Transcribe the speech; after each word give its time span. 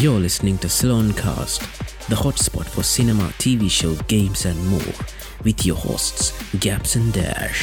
You're 0.00 0.20
listening 0.22 0.58
to 0.62 0.68
Sloancast, 0.68 1.62
the 2.06 2.14
hotspot 2.14 2.66
for 2.72 2.84
cinema, 2.84 3.24
TV 3.42 3.68
show, 3.68 3.96
games, 4.06 4.44
and 4.46 4.60
more, 4.72 4.94
with 5.42 5.66
your 5.66 5.74
hosts, 5.74 6.30
Gaps 6.64 6.94
and 6.98 7.10
Dash. 7.16 7.62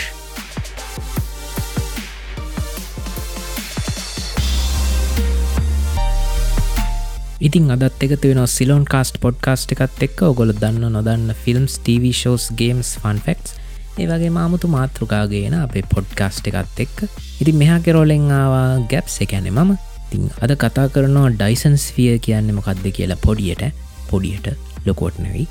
ඉතින් 7.40 7.72
අදත් 7.72 8.04
එකතු 8.04 8.34
වෙන 8.34 8.44
Ceylon 8.58 8.84
කාස්ට 8.84 9.22
podcast 9.24 9.72
එකත් 9.78 10.04
එක්ක. 10.10 10.28
ඔගොල 10.32 10.52
දන්න 10.52 10.92
නොදන්න 10.98 11.32
films 11.46 11.80
TV 11.88 12.12
shows 12.12 12.52
games 12.60 12.98
fun facts 13.00 13.56
ඒවගේ 13.96 14.36
මාමුතු 14.42 14.68
මාතෘකාගේන 14.78 15.56
අපේ 15.64 15.88
පොඩ්කාස්ට් 15.96 16.52
එකත් 16.52 16.80
එක්ක. 16.84 17.08
ඉතින් 17.42 17.56
මෙහා 17.64 17.80
කෙරෝලෙන් 17.80 18.32
ආවා 18.44 18.70
ගැප්ස 18.92 19.22
එකැනෙ 19.24 19.56
මම. 19.56 19.78
තින් 20.12 20.28
අද 20.44 20.52
කතා 20.64 20.88
කරනවා 20.96 21.30
ඩයිසන්ස් 21.40 21.86
ෆිය 21.96 22.12
කියන්න 22.26 22.52
මොකක්ද 22.58 22.86
කියලා 22.98 23.24
පොඩියට. 23.26 23.64
පොඩියට 24.10 24.48
ලොකෝට් 24.88 25.18
නැවී 25.24 25.48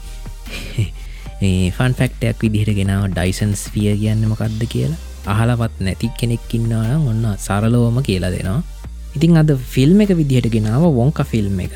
ෆන් 1.77 1.95
ෆක්ටයක් 1.99 2.45
විදිහට 2.45 2.77
ගෙනාව 2.79 3.09
ඩයිසන්ස් 3.17 3.65
ෆිය 3.73 3.91
කියන්න 4.03 4.23
මොකක්ද 4.33 4.63
කියලා. 4.75 5.01
අහලවත් 5.35 5.77
නැති 5.87 6.09
කෙනෙක් 6.21 6.55
ඉන්නවා 6.59 6.97
ඔන්න 7.11 7.27
සරලෝම 7.47 7.99
කියලා 8.09 8.33
දෙනවා. 8.37 8.63
ඉතින් 9.17 9.37
අද 9.43 9.51
ෆිල්ම් 9.75 10.01
එක 10.05 10.13
විදිහට 10.21 10.49
ගෙනාව 10.57 10.85
වොංක 10.99 11.21
ෆිල්ම් 11.33 11.61
එක. 11.67 11.75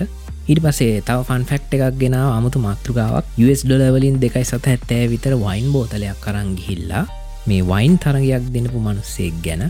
ඉට 0.52 0.60
පසේ 0.64 1.00
තව 1.08 1.18
ෆන් 1.28 1.44
ෆක්ට 1.50 1.72
එකක් 1.76 1.96
ගෙනාව 2.02 2.28
අමුතු 2.38 2.58
මාතෘකාවක්. 2.66 3.26
US 3.44 3.60
ඩොලවලින් 3.64 4.16
දෙකයි 4.24 4.44
සත 4.44 4.64
හැත්තෑ 4.72 5.08
විතර 5.12 5.34
වයින් 5.44 5.68
බෝතලයක් 5.74 6.20
කරං 6.24 6.54
ගිහිල්ලා 6.58 7.04
මේ 7.48 7.62
වයින් 7.70 7.94
තරගයක් 8.04 8.48
දෙනපු 8.54 8.78
මනුස්සෙක් 8.86 9.36
ගැන 9.44 9.62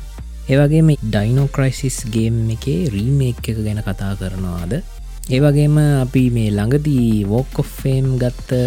ඒවගේ 0.48 0.82
මේ 0.82 1.00
ඩයිනෝ 1.04 1.48
ක්‍රයිසිස් 1.54 1.98
ගේම් 2.14 2.36
එකේ 2.54 2.88
රීමේක් 2.94 3.40
එක 3.50 3.58
ගැන 3.66 3.80
කතා 3.84 4.12
කරනවාද? 4.20 4.72
ඒවගේම 5.28 5.76
අපි 6.04 6.22
මේ 6.32 6.50
ළඟදී 6.50 7.26
වෝකොෆ්ෆේම් 7.28 8.06
ගත්ත 8.22 8.60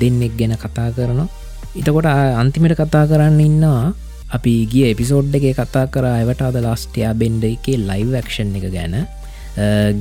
දෙන්නෙක් 0.00 0.34
ගැන 0.40 0.54
කතා 0.58 0.90
කරනවා. 0.96 1.28
ඉතකොට 1.74 2.08
අන්තිමට 2.42 2.74
කතා 2.74 3.04
කරන්න 3.06 3.38
ඉන්නවා. 3.40 3.94
අපි 4.36 4.54
ගිය 4.72 4.90
එපිසෝඩ් 4.90 5.36
එක 5.38 5.46
කතා 5.60 5.86
කර 5.86 6.08
අවට 6.08 6.42
අද 6.42 6.58
ලාස්ටයා 6.66 7.14
බෙන්ඩ 7.14 7.44
එකේ 7.44 7.78
ලයිව් 7.80 8.18
ක්ෂන් 8.26 8.50
එක 8.58 8.66
ගැන. 8.74 8.98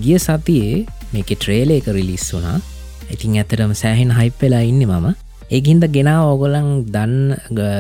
ගිය 0.02 0.17
සතියේ 0.20 0.86
මේක 1.14 1.30
ට්‍රේල 1.30 1.70
එක 1.78 1.94
රිලිස් 1.94 2.28
වුනා 2.33 2.58
ඉතින් 3.14 3.38
ඇතරම 3.39 3.72
සෑහෙන් 3.83 4.11
හයිප්පෙලා 4.17 4.66
ඉන්න 4.66 4.83
මම. 4.83 5.27
ඒහින්ද 5.56 5.84
ගෙනා 5.95 6.22
ඕගොලන් 6.28 6.66
දන්න 6.94 7.14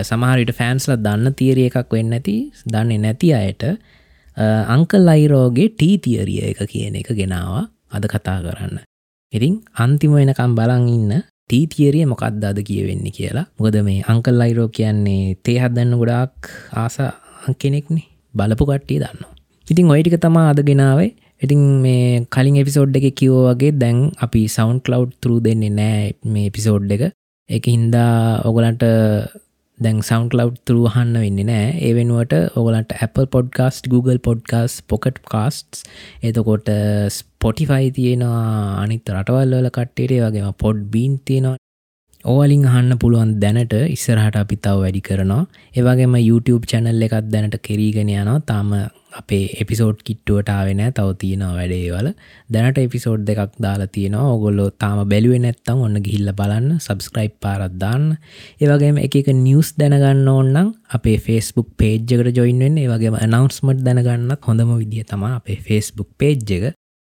සමහරිට 0.09 0.51
ෆෑන්ස්ල 0.59 0.91
දන්න 1.05 1.33
තීරිය 1.39 1.67
එකක් 1.69 1.93
වෙන්න 1.95 2.13
ඇති 2.17 2.35
දන්නේ 2.73 2.99
නැති 3.05 3.31
අයට 3.39 3.63
අංකල් 4.75 5.09
අයිරෝගේ 5.13 5.67
ටීතියරිය 5.73 6.39
එක 6.51 6.61
කියන 6.71 6.95
එක 7.01 7.09
ගෙනවා 7.19 7.63
අද 7.91 8.05
කතා 8.13 8.37
කරන්න. 8.45 8.77
ඉතින් 9.33 9.57
අන්තිම 9.75 10.15
වෙනකම් 10.15 10.55
බලන් 10.59 10.87
ඉන්න 10.95 11.13
ටීතියරිය 11.19 12.05
මොකක්ද 12.13 12.47
අද 12.51 12.63
කියවෙන්නේ 12.69 13.15
කියලා. 13.17 13.45
මොකද 13.59 13.77
මේ 13.89 13.99
අංකල් 14.13 14.39
අයිරෝ 14.47 14.69
කියන්නේ 14.69 15.35
තේහත්දන්න 15.43 15.99
ගොඩාක් 16.01 16.51
ආස 16.73 16.97
කෙනෙක්නේ. 17.59 18.07
බලපු 18.33 18.63
කට්ටිය 18.63 19.03
දන්න 19.03 19.27
ඉතින් 19.67 19.91
ඔයිටික 19.91 20.19
තමා 20.23 20.47
අද 20.53 20.63
ගෙනාවේ. 20.63 21.11
ඉතින් 21.43 21.61
මේ 21.83 22.25
කලින් 22.33 22.63
එපිසෝඩ් 22.63 22.95
එක 22.95 23.11
කිවෝ 23.19 23.45
වගේ 23.49 23.75
දැන් 23.83 24.03
අපි 24.25 24.47
සවන්් 24.47 24.83
කලව් 24.85 25.11
තුරු 25.21 25.43
දෙන්නේ 25.45 25.77
නෑ 25.79 26.03
මේ 26.33 26.49
එපිසෝඩ් 26.49 26.91
එක. 26.97 27.09
එක 27.49 27.67
හින්දා 27.71 28.43
ඔගලන්ට 28.47 28.83
දැන් 29.79 29.99
සවන්් 30.01 30.25
ලව් 30.37 30.49
තුරුවහන්න 30.67 31.13
වෙන්න 31.23 31.39
නෑ. 31.49 31.67
ඒ 31.85 31.91
වෙනුවට 31.97 32.33
ඔගලන්ට 32.59 32.91
Apple 33.05 33.27
podcast 33.35 33.87
Google 33.93 34.19
podcast 34.27 34.73
Pocket 34.91 35.21
Casts 35.33 35.85
එතකොට 36.29 36.71
ස්පොටිෆයි 37.17 37.93
තියෙනවා 37.97 38.43
අනිත් 38.83 39.13
රටවල්වල 39.15 39.69
කට්ටේරේ 39.77 40.19
වගේම 40.25 40.51
පොඩ් 40.63 40.83
බීන් 40.93 41.15
තියෙනවා. 41.27 41.55
ඕවලින් 42.25 42.65
අහන්න 42.69 42.99
පුළුවන් 43.01 43.33
දැනට 43.43 43.73
ඉස්සරහට 43.95 44.41
අපි 44.43 44.57
තව 44.65 44.83
වැඩි 44.83 45.01
කරනවා. 45.07 45.43
ඒවගේම 45.77 46.17
YouTube 46.29 46.67
චැනල් 46.71 47.05
එකත් 47.07 47.31
දැනට 47.33 47.57
කෙරීගෙන 47.67 48.11
යනවා. 48.11 48.39
තාම 48.51 48.73
අපේ 49.17 49.45
එපිසෝඩ් 49.61 49.99
කිට්ටුවට 50.03 50.49
ආවෙන 50.49 50.81
තව 50.89 51.07
තියෙනවා 51.15 51.53
වැඩේවල 51.55 52.09
දැනට 52.49 52.79
එපිසෝඩ් 52.79 53.23
දෙකක් 53.23 53.55
දාලා 53.59 53.89
තියෙනවා. 53.89 54.33
ඔගොල්ලෝ 54.33 54.69
තාම 54.75 54.99
බැලුව 55.05 55.37
නැත්තම් 55.37 55.79
ඔන්න 55.79 55.97
ගිහිල්ල 55.99 56.31
බලන්න 56.33 56.67
සබස්ක්‍රයිප් 56.79 57.35
පාරත්දාන්න 57.39 58.05
ඒවගේම 58.61 58.99
එක 58.99 59.17
එක 59.17 59.31
නිියස් 59.37 59.71
දැනගන්න 59.75 60.27
ඕන්නම් 60.29 60.73
අපේ 60.91 61.17
ෆෙස්බුක් 61.19 61.69
පේජ්ජකට 61.77 62.37
ජොයින්ෙන් 62.37 62.77
ඒවගේම 62.77 63.17
අනවන්ස්මට් 63.19 63.83
දැනගන්නත් 63.83 64.47
හොඳම 64.47 64.71
විදිිය 64.75 65.05
තම 65.05 65.25
අපේ 65.31 65.59
ෆෙස්බුක් 65.61 66.09
පේජ් 66.17 66.37
එක. 66.57 66.73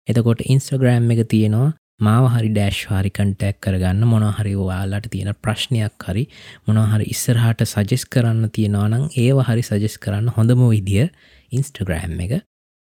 එතකොට 0.09 0.41
ඉන්ස්ට්‍රග්‍රෑම් 0.47 1.11
එක 1.11 1.23
තියෙනවා. 1.29 1.71
මාව 1.99 2.25
හරි 2.31 2.51
ඩෑශ් 2.51 2.81
හරි 2.89 3.11
කන්ටැක් 3.11 3.57
කරගන්න. 3.61 4.03
මොනහරි 4.05 4.55
වාලට 4.61 5.09
තියෙන 5.11 5.33
ප්‍රශ්නයක් 5.37 6.05
හරි 6.05 6.25
මොනහරි 6.67 7.07
ඉස්සරහට 7.07 7.65
සජෙස් 7.67 8.05
කරන්න 8.07 8.45
තියෙනවානම් 8.51 9.09
ඒව 9.17 9.43
හරි 9.43 9.65
සජෙස් 9.65 9.99
කරන්න 9.99 10.29
හොඳම 10.37 10.63
විදිිය. 10.67 11.09
ඉන්ස්ටග්‍රෑම් 11.53 12.21
එක. 12.21 12.33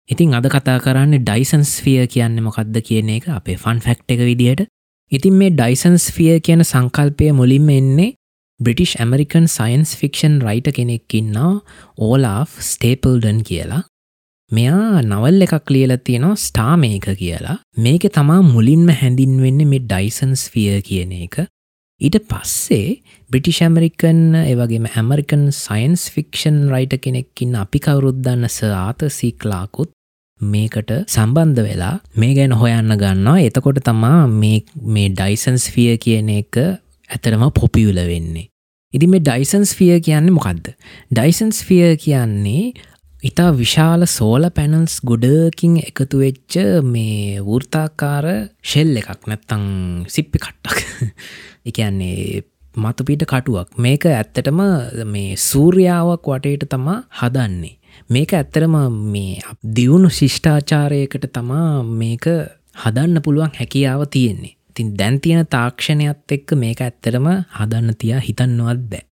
ඉතින් 0.09 0.35
අද 0.35 0.47
කතා 0.47 0.79
කරන්න 0.79 1.21
ඩයිසන්ස් 1.21 1.75
ෆිය 1.81 2.07
කියන්න 2.07 2.43
මොකක්ද 2.43 2.77
කියන 2.81 3.13
එක 3.17 3.29
අපේ 3.31 3.57
ෆන් 3.57 3.79
ෆැක්් 3.81 4.03
එක 4.09 4.23
විදිහට. 4.23 4.67
ඉතින් 5.13 5.39
මේ 5.39 5.53
ඩයිසන්ස් 5.53 6.11
ෆිය 6.11 6.41
කියන 6.41 6.65
සංකල්පය 6.65 7.31
මුලින්ම 7.33 7.71
එන්නේ 7.71 8.15
British 8.61 8.97
American 8.97 9.47
science 9.49 9.95
fiction 9.95 10.35
writer 10.41 10.69
කෙනෙක්කින්නා 10.77 11.53
Olaf 11.99 12.43
Stapledon 12.63 13.41
කියලා. 13.43 13.83
මෙයා 14.51 15.01
නවල් 15.03 15.45
එකක් 15.47 15.71
ලියල 15.71 15.95
තියෙනවා 15.99 16.39
ස්ටාමේක 16.39 17.07
කියලා. 17.17 17.57
මේක 17.79 18.05
තමා 18.17 18.43
මුලින්ම 18.45 18.89
හැඳින්වෙන්න 18.93 19.63
මේ 19.67 19.85
ඩයිසන්ස් 19.85 20.43
ෆිය 20.53 20.81
කියන 20.83 21.13
එක. 21.19 21.37
ඊට 22.03 22.19
පස්සේ 22.27 22.87
බ්‍රිටිෂ 23.31 23.63
ඇමරිකන් 23.63 24.23
ඒවගේම 24.41 24.87
ඇමරිකන් 24.91 25.45
සයින්ස් 25.55 26.05
ෆික්ෂන් 26.11 26.63
රයිට 26.69 26.95
කෙනෙක්කින්න 27.01 27.57
අපි 27.57 27.81
කවුරුද්දන්න 27.81 28.49
ස 28.49 28.59
ආත 28.77 29.05
සීක්ලාකුත් 29.11 29.93
මේකට 30.41 30.91
සම්බන්ධ 31.07 31.63
වෙලා 31.63 31.97
මේ 32.15 32.35
ගැන 32.35 32.55
හොයන්න 32.55 32.95
ගන්නවා. 32.95 33.39
එතකොට 33.41 33.83
තමා 33.83 34.27
මේ 34.29 35.09
ඩයිසන්ස් 35.11 35.69
ෆිය 35.71 35.99
කියන 35.99 36.33
එක 36.33 36.59
ඇතරම 37.11 37.45
පොපියුල 37.53 38.01
වෙන්නේ. 38.05 38.49
ඉදි 38.95 39.07
මේ 39.09 39.23
ඩයිසන්ස් 39.23 39.71
ෆිය 39.73 40.01
කියන්නේ 40.01 40.35
මොකක්ද 40.35 40.73
ඩයිසන්ස් 41.11 41.63
ෆිය 41.65 41.95
කියන්නේ 41.99 42.73
ඉතා 43.23 43.51
විශාල 43.55 44.03
සෝල 44.09 44.45
පැනල්ස් 44.51 44.99
ගොඩකින් 45.03 45.79
එකතු 45.81 46.21
වෙච්ච 46.21 46.59
මේ 46.85 47.39
වෘර්තාකාර 47.41 48.27
ශෙල් 48.65 48.93
එකක් 48.99 49.31
නැත්තං 49.31 49.65
සිප්පි 50.09 50.43
කට්ටක් 50.43 50.83
එකන්නේ 51.67 52.43
මතුපිට 52.75 53.25
කටුවක්. 53.25 53.69
මේක 53.77 54.05
ඇත්තටම 54.07 54.61
මේ 55.07 55.37
සූර්යාවක් 55.39 56.27
වටේට 56.27 56.65
තමා 56.69 56.99
හදන්නේ. 57.21 57.77
මේක 58.09 58.33
ඇත්තරම 58.33 58.75
මේ 59.13 59.41
දියුණු 59.77 60.09
ශිෂ්ඨාචාරයකට 60.11 61.27
තමා 61.33 61.83
මේක 61.83 62.27
හදන්න 62.75 63.23
පුළුවන් 63.23 63.57
හැකියාව 63.59 64.05
තියෙන්නේ. 64.09 64.57
තින් 64.75 64.97
දැන් 64.97 65.21
තියෙන 65.21 65.47
තාක්ෂණයත් 65.47 66.33
එක්ක 66.33 66.55
මේක 66.57 66.81
ඇත්තරම 66.81 67.27
හදන්න 67.59 67.99
තියා 67.99 68.21
හිතන්නවත් 68.21 68.85
බෑ. 68.91 69.05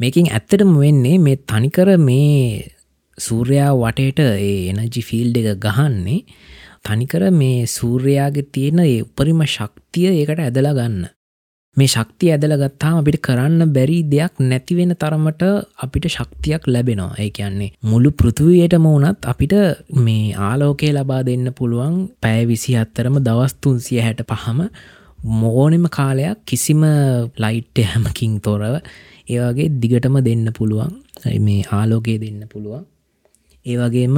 මේකින් 0.00 0.30
ඇත්තටම 0.30 0.72
වෙන්නේ 0.78 1.18
මේ 1.18 1.36
තනිකර 1.44 1.88
මේ 1.98 2.70
සූර්යා 3.18 3.72
වටේට 3.74 4.20
ඒ 4.20 4.70
එනජි 4.70 5.02
ෆිල්ඩ 5.02 5.36
එක 5.42 5.60
ගහන්නේ 5.64 6.20
තනිකර 6.84 7.24
මේ 7.32 7.66
සූර්යාගේ 7.68 8.50
තියෙන 8.52 8.80
ඒ 8.80 8.98
උපරිම 9.02 9.40
ශක්තිය 9.46 10.10
ඒකට 10.12 10.40
ඇදලා 10.40 10.74
ගන්න. 10.78 11.08
මේ 11.78 11.88
ශක්තිය 11.88 12.30
ඇදල 12.34 12.54
ගත්තාම 12.60 12.94
අපිට 13.00 13.18
කරන්න 13.20 13.72
බැරි 13.74 13.98
දෙයක් 14.12 14.34
නැතිවෙන 14.42 14.92
තරමට 14.94 15.42
අපිට 15.84 16.06
ශක්තියක් 16.08 16.62
ලැබෙනවා. 16.66 17.16
ඒ 17.18 17.30
කියන්නේ 17.30 17.70
මුළු 17.82 18.10
පෘතුවයටම 18.12 18.86
වනත් 18.88 19.20
අපිට 19.32 19.54
මේ 19.98 20.24
ආලෝකය 20.48 20.88
ලබා 20.90 21.20
දෙන්න 21.28 21.46
පුළුවන් 21.58 21.96
පැය 22.22 22.40
විසි 22.50 22.78
අත්තරම 22.82 23.18
දවස්තුන්සිය 23.20 24.00
හැට 24.06 24.22
පහම 24.30 24.60
මෝනෙම 25.36 25.86
කාලයක් 25.90 26.38
කිසිම 26.44 26.82
ලයිට් 27.36 27.78
හැමකින් 27.84 28.34
තොරව 28.40 28.74
ඒවගේ 29.28 29.68
දිගටම 29.80 30.16
දෙන්න 30.20 30.46
පුළුවන්. 30.52 30.92
මේ 31.40 31.62
ආලෝකය 31.70 32.14
දෙන්න 32.20 32.42
පුළුවන්. 32.52 32.84
ඒවගේම 33.66 34.16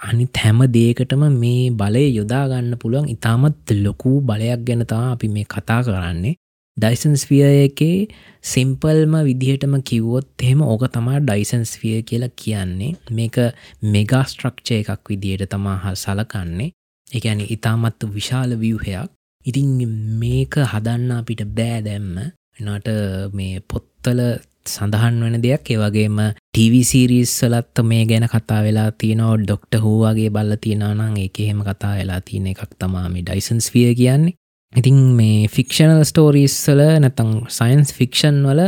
අනි 0.00 0.24
හැම 0.36 0.58
දේකටම 0.68 1.22
මේ 1.34 1.70
බලය 1.72 2.04
යොදාගන්න 2.10 2.72
පුළුවන්. 2.82 3.06
ඉතාමත් 3.08 3.70
ලොකූ 3.84 4.16
බලයක් 4.22 4.60
ගැනතා 4.66 5.04
අපි 5.12 5.28
මේ 5.28 5.46
කතා 5.46 5.80
කරන්නේ. 5.84 6.36
ඩයිසන්ස් 6.76 7.22
ෆිය 7.28 7.42
එකේ 7.58 8.08
සිම්පල්ම 8.44 9.14
විදිහටම 9.24 9.76
කිව්වොත් 9.82 10.28
එහෙම 10.38 10.60
ඕක 10.62 10.82
තමා 10.92 11.20
ඩයිසන්ස් 11.20 11.70
ෆිය 11.80 12.02
කියලා 12.02 12.36
කියන්නේ. 12.36 12.92
මේක 13.10 13.36
මෙගා 13.86 14.24
ස්ට්‍රක්ෂය 14.24 14.80
එකක් 14.82 15.08
විදිහයට 15.10 15.48
තමා 15.50 15.78
හ 15.78 15.94
සලකන්නේ. 15.96 16.70
එකැන 17.08 17.40
ඉතාමත් 17.48 18.08
විශාල 18.14 18.52
වියහයක්. 18.56 19.08
ඉතින් 19.44 19.70
මේක 20.20 20.60
හදන්න 20.64 21.10
අපිට 21.12 21.42
බෑ 21.56 21.80
දැම්ම. 21.82 22.14
නට 22.58 22.88
මේ 23.32 23.64
පොත්තල 23.64 24.20
සඳහන් 24.68 25.20
වන 25.24 25.42
දෙයක්. 25.42 25.70
ඒවගේම 25.70 26.18
ටීවිසිරිස්සලත්ත 26.28 27.76
මේ 27.84 28.04
ගැන 28.06 28.28
කතා 28.28 28.62
වෙලා 28.62 28.90
තියනෝ 28.94 29.34
ඩොක්ට 29.38 29.80
හූවාගේ 29.82 30.30
බල්ල 30.30 30.56
තියෙනනම් 30.60 31.16
ඒක 31.18 31.40
එහෙම 31.40 31.60
කතා 31.64 31.94
වෙලා 31.98 32.20
තියෙන 32.20 32.50
එකක් 32.52 32.72
තමාමි 32.78 33.22
ඩයිසන්ස් 33.22 33.72
විය 33.74 33.94
කියන්නේ. 33.94 34.36
ඉතින් 34.76 34.96
මේ 35.16 35.48
ෆික්ෂනල් 35.48 36.02
ස්ටෝරීස්සල 36.04 36.80
නැතං 36.98 37.30
සයින්ස් 37.50 37.92
ෆික්ෂන් 37.92 38.38
වල 38.44 38.60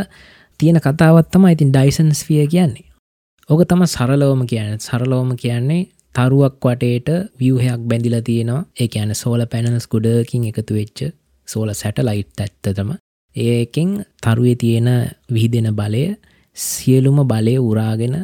තියෙන 0.61 0.81
කතාවත්තම 0.81 1.45
ඉතින් 1.49 1.71
ඩයිසන්ස් 1.71 2.21
විය 2.29 2.47
කියන්නේ. 2.47 2.87
ඕක 3.49 3.63
තම 3.65 3.83
සරලෝම 3.87 4.41
කියන 4.47 4.81
සරලෝම 4.81 5.37
කියන්නේ 5.37 5.89
තරුවක් 6.15 6.57
වටේට 6.63 7.09
වියහයක් 7.41 7.83
බැඳිල 7.83 8.17
තියෙනවා. 8.23 8.65
ඒ 8.75 8.89
ඇන 8.95 9.15
සෝල 9.15 9.43
පැනස් 9.47 9.87
ගුඩකින් 9.87 10.49
එකතු 10.51 10.73
වෙච්ච 10.75 10.99
සෝල 11.49 11.69
සැටලයිට් 11.75 12.41
ඇත්තතම 12.41 12.91
ඒකින් 13.37 13.91
තරුවේ 14.23 14.57
තියෙන 14.57 14.89
විහිදෙන 15.29 15.69
බලය 15.75 16.05
සියලුම 16.57 17.19
බලය 17.25 17.55
උරාගෙන 17.61 18.17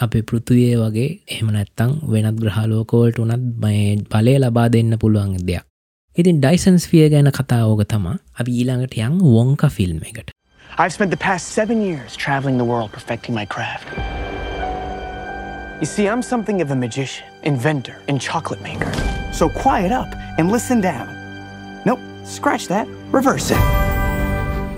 අපි 0.00 0.20
පෘතුවය 0.22 0.68
වගේ 0.76 1.10
එහම 1.28 1.48
නැත්තං 1.50 1.90
වෙනත් 2.12 2.38
ග්‍රහලෝකෝල්ට 2.42 3.18
උනත් 3.18 3.44
බලය 4.10 4.34
ලබා 4.38 4.68
දෙන්න 4.68 4.92
පුළුවන් 4.98 5.34
දෙයක්. 5.40 5.69
ඉතින් 6.20 6.40
ඩයිසන්ස් 6.44 6.86
ිය 6.92 7.08
ගැන 7.14 7.30
කතා 7.38 7.62
ඕක 7.66 7.82
තමා 7.88 8.16
අපි 8.40 8.52
ඊළඟට 8.60 8.96
යං 9.06 9.18
වොංක 9.24 9.66
ෆිල්ම් 9.76 10.04
එකට 10.10 10.36
I've 10.78 10.92
spent 10.92 11.10
the 11.10 11.20
past 11.20 11.52
seven 11.58 11.82
years 11.82 12.16
traveling 12.16 12.56
the 12.58 12.64
world 12.64 12.90
perfecting 12.92 13.34
my 13.34 13.44
craft. 13.46 13.88
You 15.80 15.86
see, 15.86 16.06
I'm 16.06 16.22
something 16.22 16.62
of 16.62 16.70
a 16.70 16.76
magician, 16.76 17.26
inventor, 17.42 17.96
and 18.08 18.20
chocolate 18.20 18.62
maker. 18.62 18.92
So 19.32 19.48
quiet 19.50 19.92
up 19.92 20.10
and 20.38 20.52
listen 20.52 20.80
down. 20.80 21.08
Nope, 21.84 22.00
scratch 22.26 22.68
that, 22.68 22.86
reverse 23.10 23.50
it. 23.50 23.62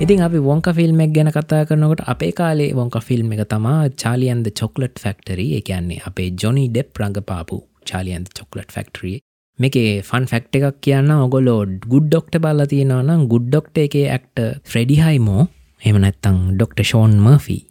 ඉතින් 0.01 0.23
අපි 0.23 0.39
වොංක 0.41 0.69
ෆිල්ම්ක් 0.75 1.13
ගැන 1.15 1.31
කතා 1.31 1.65
කරනකොට 1.65 2.01
අපේ 2.07 2.31
කාලේ 2.33 2.71
වොංක 2.75 2.97
film 3.09 3.35
එක 3.35 3.43
තමා 3.49 3.75
චාලියන්ද 4.03 4.47
chocolate 4.61 4.97
factory 4.99 5.47
එකන්නේ 5.59 5.99
අපේ 6.09 6.31
ජොනි 6.43 6.65
ඩෙප් 6.71 7.03
රඟපාපු 7.03 7.59
චාලියන්ද 7.91 8.33
චොක්ලට් 8.39 8.75
ෆෙක්ටරිය 8.77 9.19
මේකේ 9.59 9.91
ෆන් 10.03 10.25
ෆෙක්ට 10.27 10.57
එකක් 10.59 10.79
කියන්න 10.81 11.11
ඔගොලෝ 11.17 11.61
ගුඩ් 11.87 12.07
ඩොක්ට 12.07 12.39
බල්ල 12.39 12.65
තියෙනවනම් 12.67 13.27
ගුඩ් 13.29 13.47
ඩොක්ට 13.49 13.79
එක 13.79 13.99
ඇක්ට 14.07 14.41
ෆ්‍රෙඩිහයිමෝ 14.65 15.45
එමනැත්තං 15.83 16.41
ඩොක්ට 16.53 16.83
ෂෝන් 16.83 17.15
මර්ෆී 17.21 17.63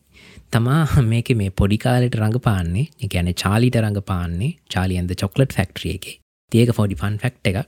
තමා 0.53 1.03
මේක 1.03 1.29
මේ 1.35 1.51
පොඩිකාලට 1.53 2.15
රඟපාන්නේ 2.19 2.87
එකැන 2.99 3.29
චාලිට 3.35 3.77
රඟපාන්නේ 3.81 4.55
චාලියන්ද 4.69 5.13
චොක්ලට් 5.15 5.53
ෆෙක්ට්‍රිය 5.53 5.93
එක. 5.95 6.05
තියක 6.51 6.73
ෆොඩි 6.77 6.95
ෆන් 6.95 7.15
ෆෙක්ට 7.17 7.51
එක 7.51 7.59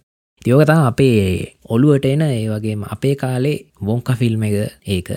තියෝකතා 0.42 0.80
අපේ 0.88 1.20
ඔළුවට 1.68 2.06
එන 2.06 2.24
ඒ 2.24 2.42
වගේම 2.50 2.84
අපේ 2.88 3.16
කාලේ 3.16 3.58
වොංක 3.82 4.12
ෆිල්ම් 4.20 4.44
එක 4.44 4.56
ඒක. 4.88 5.10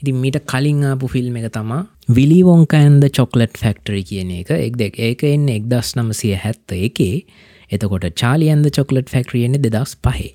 ඉතින් 0.00 0.16
මීට 0.16 0.38
කලින් 0.44 0.84
ආපු 0.84 1.08
ෆිල්ම් 1.08 1.36
එක 1.36 1.48
තමා 1.52 1.82
විලි 2.10 2.40
වොංකඇන්ද 2.44 3.08
චොක්ලට් 3.10 3.56
ෆෙක්ටරි 3.56 4.02
කියන 4.04 4.30
එක. 4.32 4.50
එක් 4.58 4.76
දෙක් 4.76 5.00
ඒක 5.00 5.24
එන්න 5.24 5.48
එක්දස් 5.50 5.94
නමසය 5.96 6.34
හැත්ත 6.36 6.76
එකේ. 6.78 7.24
එතකොට 7.70 8.08
චාලියන්ද 8.14 8.70
චොක්ලට් 8.70 9.08
ෆෙක්ට්‍රියන්නේ 9.08 9.64
දෙදස් 9.66 9.94
පහේ. 9.98 10.32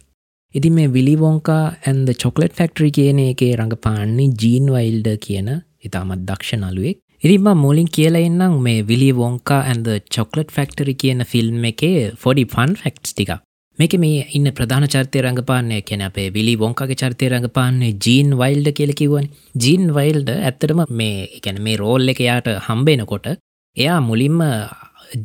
ඉතින් 0.56 0.74
මේ 0.74 0.88
විලිවොංකා 0.90 1.64
ඇන්ද 1.84 2.08
චොක්ලට් 2.16 2.54
ෆෙක්ටරි 2.54 2.90
කියන 2.92 3.20
එකේ 3.24 3.52
රඟපාන්නේ 3.56 4.32
ජීන් 4.36 4.72
වයිල්ඩ 4.72 5.10
කියන 5.20 5.50
ඉතාමත් 5.84 6.26
දක්ෂ 6.26 6.58
නලුවෙක් 6.60 6.98
ඉරිම 7.24 7.48
මුලින් 7.58 7.88
කියලා 7.90 8.24
එන්නම් 8.26 8.56
මේ 8.62 8.80
Willy 8.84 9.12
Wonka 9.16 9.60
and the 9.66 9.88
chocolate 10.10 10.52
factory 10.52 10.94
කියන 10.96 11.22
ෆිල්ම් 11.26 11.70
එකේ 11.70 12.02
ෆොඩි 12.16 12.46
ෆන් 12.48 12.74
ෆෙක්ට්ස් 12.78 13.12
ටික 13.12 13.32
මේක 13.80 13.94
මේ 13.98 14.24
ඉන්න 14.32 14.48
ප්‍රධාන 14.52 14.86
චර්තය 14.88 15.22
රඟපාන්නේ 15.22 15.82
කැන 15.82 16.02
අපේ 16.02 16.28
විලි 16.32 16.56
වොංකගේ 16.56 17.00
චර්තය 17.02 17.30
රඟපාන්නේ 17.30 17.92
ජීන් 17.98 18.32
වයිල්ඩ 18.36 18.70
කියල 18.74 18.94
කිවන 18.94 19.28
ජීන් 19.58 19.86
වයිල්ඩ 19.94 20.32
ඇත්තටම 20.34 20.82
මේ 20.94 21.30
එකැන 21.38 21.62
මේ 21.62 21.78
රෝල් 21.78 22.14
එක 22.14 22.20
යාට 22.22 22.50
හම්බේනකොට 22.66 23.30
එයා 23.78 24.00
මුලින්ම 24.02 24.42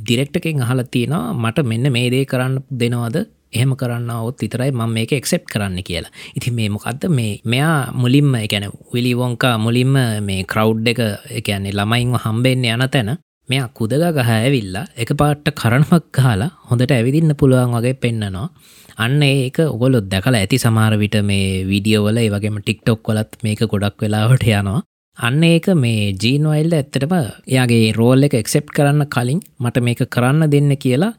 දිරෙක්ටකෙන් 0.06 0.62
අහල 0.62 0.82
තියෙනවා 0.90 1.32
මට 1.34 1.64
මෙන්න 1.64 1.92
මේ 1.92 2.10
දේ 2.10 2.24
කරන්න 2.24 2.56
දෙනවද? 2.80 3.16
එහෙම 3.52 3.72
කරන්න 3.76 4.10
ඔත් 4.10 4.42
විතරයි 4.42 4.72
මම 4.72 4.94
මේක 4.96 5.12
එක්සෙප් 5.12 5.44
කරන්න 5.52 5.78
කියලා. 5.82 6.12
ඉති 6.36 6.50
මේ 6.50 6.68
මොකක්ද 6.68 7.04
මේ 7.10 7.40
මෙයා 7.44 7.92
මුලින්ම 7.94 8.34
එකැන 8.36 8.66
විලි 8.94 9.12
වොංකා 9.16 9.54
මුලින්ම 9.58 9.94
මේ 10.28 10.42
ක්‍රව් 10.44 10.88
එක 10.88 11.00
එකන්නේ 11.40 11.72
ළමයින්ව 11.72 12.20
හම්බෙන්න 12.24 12.64
යන 12.66 12.86
තැන 12.88 13.10
මෙයා 13.48 13.68
කුදග 13.70 14.04
ගහ 14.16 14.30
ඇවිල්ලා 14.30 14.86
එක 14.96 15.10
පාට්ට 15.20 15.54
කරනමක් 15.54 16.06
කාලා 16.12 16.54
හොඳට 16.68 16.90
ඇවිදින්න 16.90 17.36
පුළුවන් 17.36 17.76
වගේ 17.76 18.00
පෙන්න්නනවා 18.02 18.48
අන්න 18.96 19.22
ඒක 19.22 19.58
ඔගොලොත් 19.66 20.06
දැකලා 20.06 20.40
ඇති 20.40 20.58
සමාරවිට 20.58 21.16
මේ 21.30 21.46
විඩියෝවල 21.66 22.18
ඒ 22.18 22.30
වගේම 22.30 22.58
ටික්ටොක් 22.60 23.00
කොලත් 23.02 23.32
මේක 23.42 23.62
ගොඩක් 23.66 24.02
වෙලාවට 24.02 24.46
යනවා. 24.48 24.82
අන්න 25.18 25.42
ඒක 25.44 25.66
මේ 25.76 26.06
ජීන්වයිල්ල 26.22 26.72
ඇත්තටම 26.74 27.14
එයාගේ 27.46 27.94
රෝල් 27.98 28.26
එක 28.26 28.34
එක්සෙප් 28.34 28.72
කරන්න 28.76 29.06
කලින් 29.06 29.40
මට 29.62 29.82
මේක 29.86 30.02
කරන්න 30.10 30.50
දෙන්න 30.50 30.74
කියලා 30.84 31.12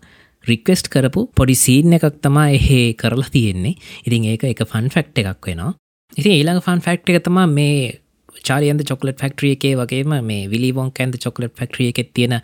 රික්වෙස්ට් 0.43 0.89
කරපු 0.93 1.21
පොඩි 1.37 1.55
සීන් 1.55 1.95
එකක් 1.97 2.19
තමා 2.21 2.49
එහෙ 2.57 2.81
කරලා 2.93 3.31
තියෙන්නේ. 3.31 3.75
ඉතින් 4.05 4.27
ඒක 4.31 4.43
එක 4.43 4.65
ෆන් 4.67 4.91
ෆෙක්් 4.95 5.15
එකක් 5.15 5.47
වෙනවා. 5.47 5.71
ඉතින් 6.13 6.35
ඊළඟ 6.35 6.61
ෆන් 6.61 6.83
ෆෙක්් 6.87 7.09
එක 7.09 7.23
තමා 7.23 7.47
මේ 7.47 7.79
චාරියන්ද 8.43 8.83
චොකලට 8.83 9.21
ෆක්ට්‍රිය 9.21 9.55
එකේ 9.57 9.75
වගේම 9.79 10.19
මේ 10.29 10.51
විලිවොන් 10.53 10.91
කැන්ද 10.91 11.15
චොකලට 11.17 11.55
ෆක්ට්‍රිය 11.55 11.89
එකෙත් 11.95 12.13
තියෙන 12.13 12.39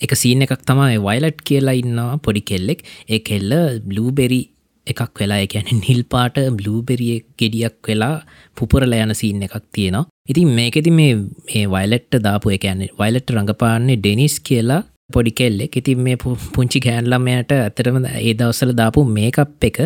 එක 0.00 0.12
සීන 0.14 0.44
එකක් 0.44 0.60
තමයි 0.68 1.00
වයිලට් 1.00 1.40
කියලා 1.48 1.78
ඉන්නවා 1.82 2.20
පොඩි 2.20 2.48
කෙල්ලෙක්. 2.52 2.80
ඒ 3.08 3.20
කෙල්ල 3.20 3.52
බ්ලූබෙරි 3.88 4.42
එකක් 4.86 5.20
වෙලා 5.20 5.40
එකැන 5.46 5.68
නිල් 5.80 6.04
පාට 6.04 6.36
බ්ලූබෙරිය 6.58 7.22
ගෙඩියක් 7.38 7.80
වෙලා 7.88 8.16
පුපුරල 8.56 8.92
යන 8.94 9.14
සීන් 9.14 9.48
එකක් 9.48 9.62
තියෙනවා. 9.72 10.11
ඉතින් 10.32 10.54
මේකෙති 10.58 10.92
මේ 10.92 11.66
වයිලට්ට 11.74 12.22
දාපු 12.28 12.56
එකන්නේ 12.56 12.94
වයිලට් 13.00 13.36
රඟපාන්නේ 13.36 14.00
ඩෙනිස් 14.00 14.36
කියලා 14.48 14.82
පොඩි 15.14 15.32
කෙල්ලෙක්. 15.38 15.76
ඉතින් 15.76 15.98
මේ 16.04 16.16
පුංචි 16.54 16.80
ගෑන්ලම්මයට 16.84 17.52
ඇතරම 17.56 17.98
ඒ 18.04 18.32
දවසල 18.38 18.72
දාපු 18.80 19.04
මේකප් 19.16 19.66
එක 19.68 19.78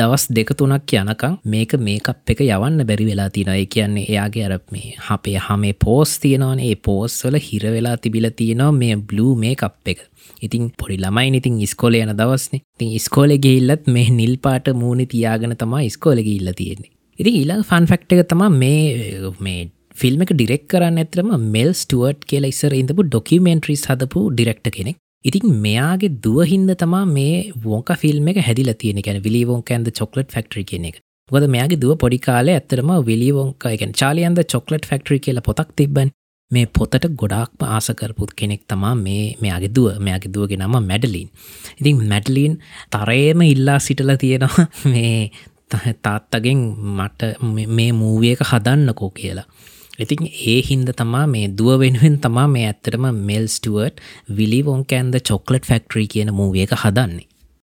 දවස් 0.00 0.24
දෙක 0.36 0.52
තුනක් 0.60 0.94
යනකම් 1.00 1.34
මේක 1.54 1.74
මේකප් 1.88 2.32
එක 2.34 2.40
යවන්න 2.46 2.86
බැරි 2.90 3.08
වෙලා 3.10 3.28
තිනයි 3.36 3.66
කියන්නේ 3.74 4.06
එයාගේ 4.12 4.46
අර 4.46 4.54
මේ 4.74 4.94
හපේ 5.08 5.36
හමේ 5.48 5.74
පෝස් 5.84 6.14
තියෙනවන. 6.22 6.62
ඒ 6.68 6.76
පෝස් 6.88 7.18
වල 7.26 7.38
හිර 7.48 7.68
වෙලා 7.76 7.96
තිබිල 7.96 8.30
තියෙනවා 8.40 8.78
මේ 8.80 8.96
බ්ලූ 9.10 9.34
මේකප් 9.44 9.92
එක. 9.94 10.00
ඉතින් 10.46 10.72
පොඩි 10.80 10.98
ළමයි 11.04 11.42
ඉතින් 11.42 11.60
ස්කෝල 11.74 12.00
යන 12.00 12.16
දවස්නේ. 12.22 12.64
තින් 12.78 12.96
ස්කෝල 13.08 13.36
ගිල්ලත් 13.46 13.86
මේ 13.96 14.08
නිල් 14.20 14.34
පාට 14.46 14.72
මූුණ 14.80 15.06
තියාගෙන 15.14 15.56
තමා 15.64 15.84
ස්කෝල 15.96 16.24
ගිල්ල 16.30 16.56
තියෙන්නේ. 16.62 16.92
ඉතින් 17.18 17.34
ඊළඟ 17.38 17.64
ෆන් 17.68 17.86
ෆක්ට 17.90 18.18
එක 18.18 18.28
තමා 18.32 18.50
මේ 18.62 19.30
මේ 19.46 19.70
ෆිල්ම් 19.94 20.24
එක 20.24 20.32
ඩිරෙක් 20.32 20.64
කරන්න 20.68 21.00
ඇතරම 21.02 21.30
මෙල් 21.54 21.70
ස්ටුවර්ට් 21.74 22.26
කියලා 22.30 22.52
ඉස්සර 22.54 22.74
ඉඳපු 22.74 23.06
ඩොකිමෙන්ට්‍රිස් 23.06 23.84
හදපු 23.90 24.22
ඩිරෙක්ට 24.30 24.68
කෙනෙක්. 24.76 24.96
ඉතින් 25.24 25.54
මෙයාගේ 25.64 26.14
දුවහින්ද 26.24 26.72
තමා 26.76 27.04
මේ 27.08 27.36
වෝක 27.64 27.92
ෆිල්ම් 28.02 28.28
එක 28.28 28.40
හැදිල 28.46 28.72
තියෙන 28.74 29.02
ගැන 29.06 29.20
විලිවෝක 29.26 29.70
ඇන්ද 29.70 29.90
චොක්ලට් 29.92 30.34
ෆක්ටරි 30.34 30.64
කියන 30.64 30.88
එක. 30.90 30.96
ගොද 31.30 31.46
මෙයාගේ 31.48 31.80
දුව 31.80 31.92
පොඩි 31.98 32.18
කාලේ 32.20 32.56
ඇතරම 32.56 32.90
විලිවෝක 33.02 33.68
එකෙන් 33.68 33.94
චාලියන්ද 33.94 34.42
චොක්ලට් 34.46 34.88
ෆක්ටරි 34.90 35.20
කියලා 35.20 35.48
පොතක් 35.48 35.70
තිබ්බන්. 35.76 36.10
මේ 36.50 36.66
පොතට 36.68 37.04
ගොඩාක්ම 37.20 37.62
ආසකරපුත් 37.68 38.32
කෙනෙක් 38.34 38.62
තමා 38.68 38.94
මේ 38.96 39.22
මෙයාගේ 39.40 39.72
දුව 39.76 40.00
මෙයාගේ 40.00 40.32
දුවගේ 40.34 40.58
නම 40.58 40.74
මැඩලින් 40.82 41.28
ඉතින් 41.78 42.02
මැඩලින් 42.10 42.58
තරයම 42.92 43.40
ඉල්ලා 43.44 43.78
සිටල 43.80 44.12
තියෙනවා 44.16 44.66
මේ 44.92 45.14
තාත්තගෙන් 46.02 46.60
මට 46.96 47.30
මේ 47.68 47.92
මූවිය 47.94 48.32
එක 48.34 48.42
හදන්නකෝ 48.44 49.10
කියලා. 49.12 49.46
ඉතින් 49.98 50.30
ඒ 50.46 50.60
හින්ද 50.62 50.88
තමා 50.96 51.26
මේ 51.26 51.48
දුව 51.58 51.80
වෙනුවෙන් 51.80 52.16
තමා 52.18 52.46
මේ 52.48 52.64
ඇත්තටම 52.66 53.04
මෙල් 53.24 53.46
ස්ටුවර්ට් 53.48 54.00
විලි 54.36 54.60
වොන්කෑන්ද 54.64 55.20
චොක්ලට් 55.22 55.66
ෆෙක්ට්‍රී 55.66 56.06
කියන 56.06 56.32
මූවිය 56.32 56.64
එක 56.64 56.74
හදන්නේ. 56.76 57.28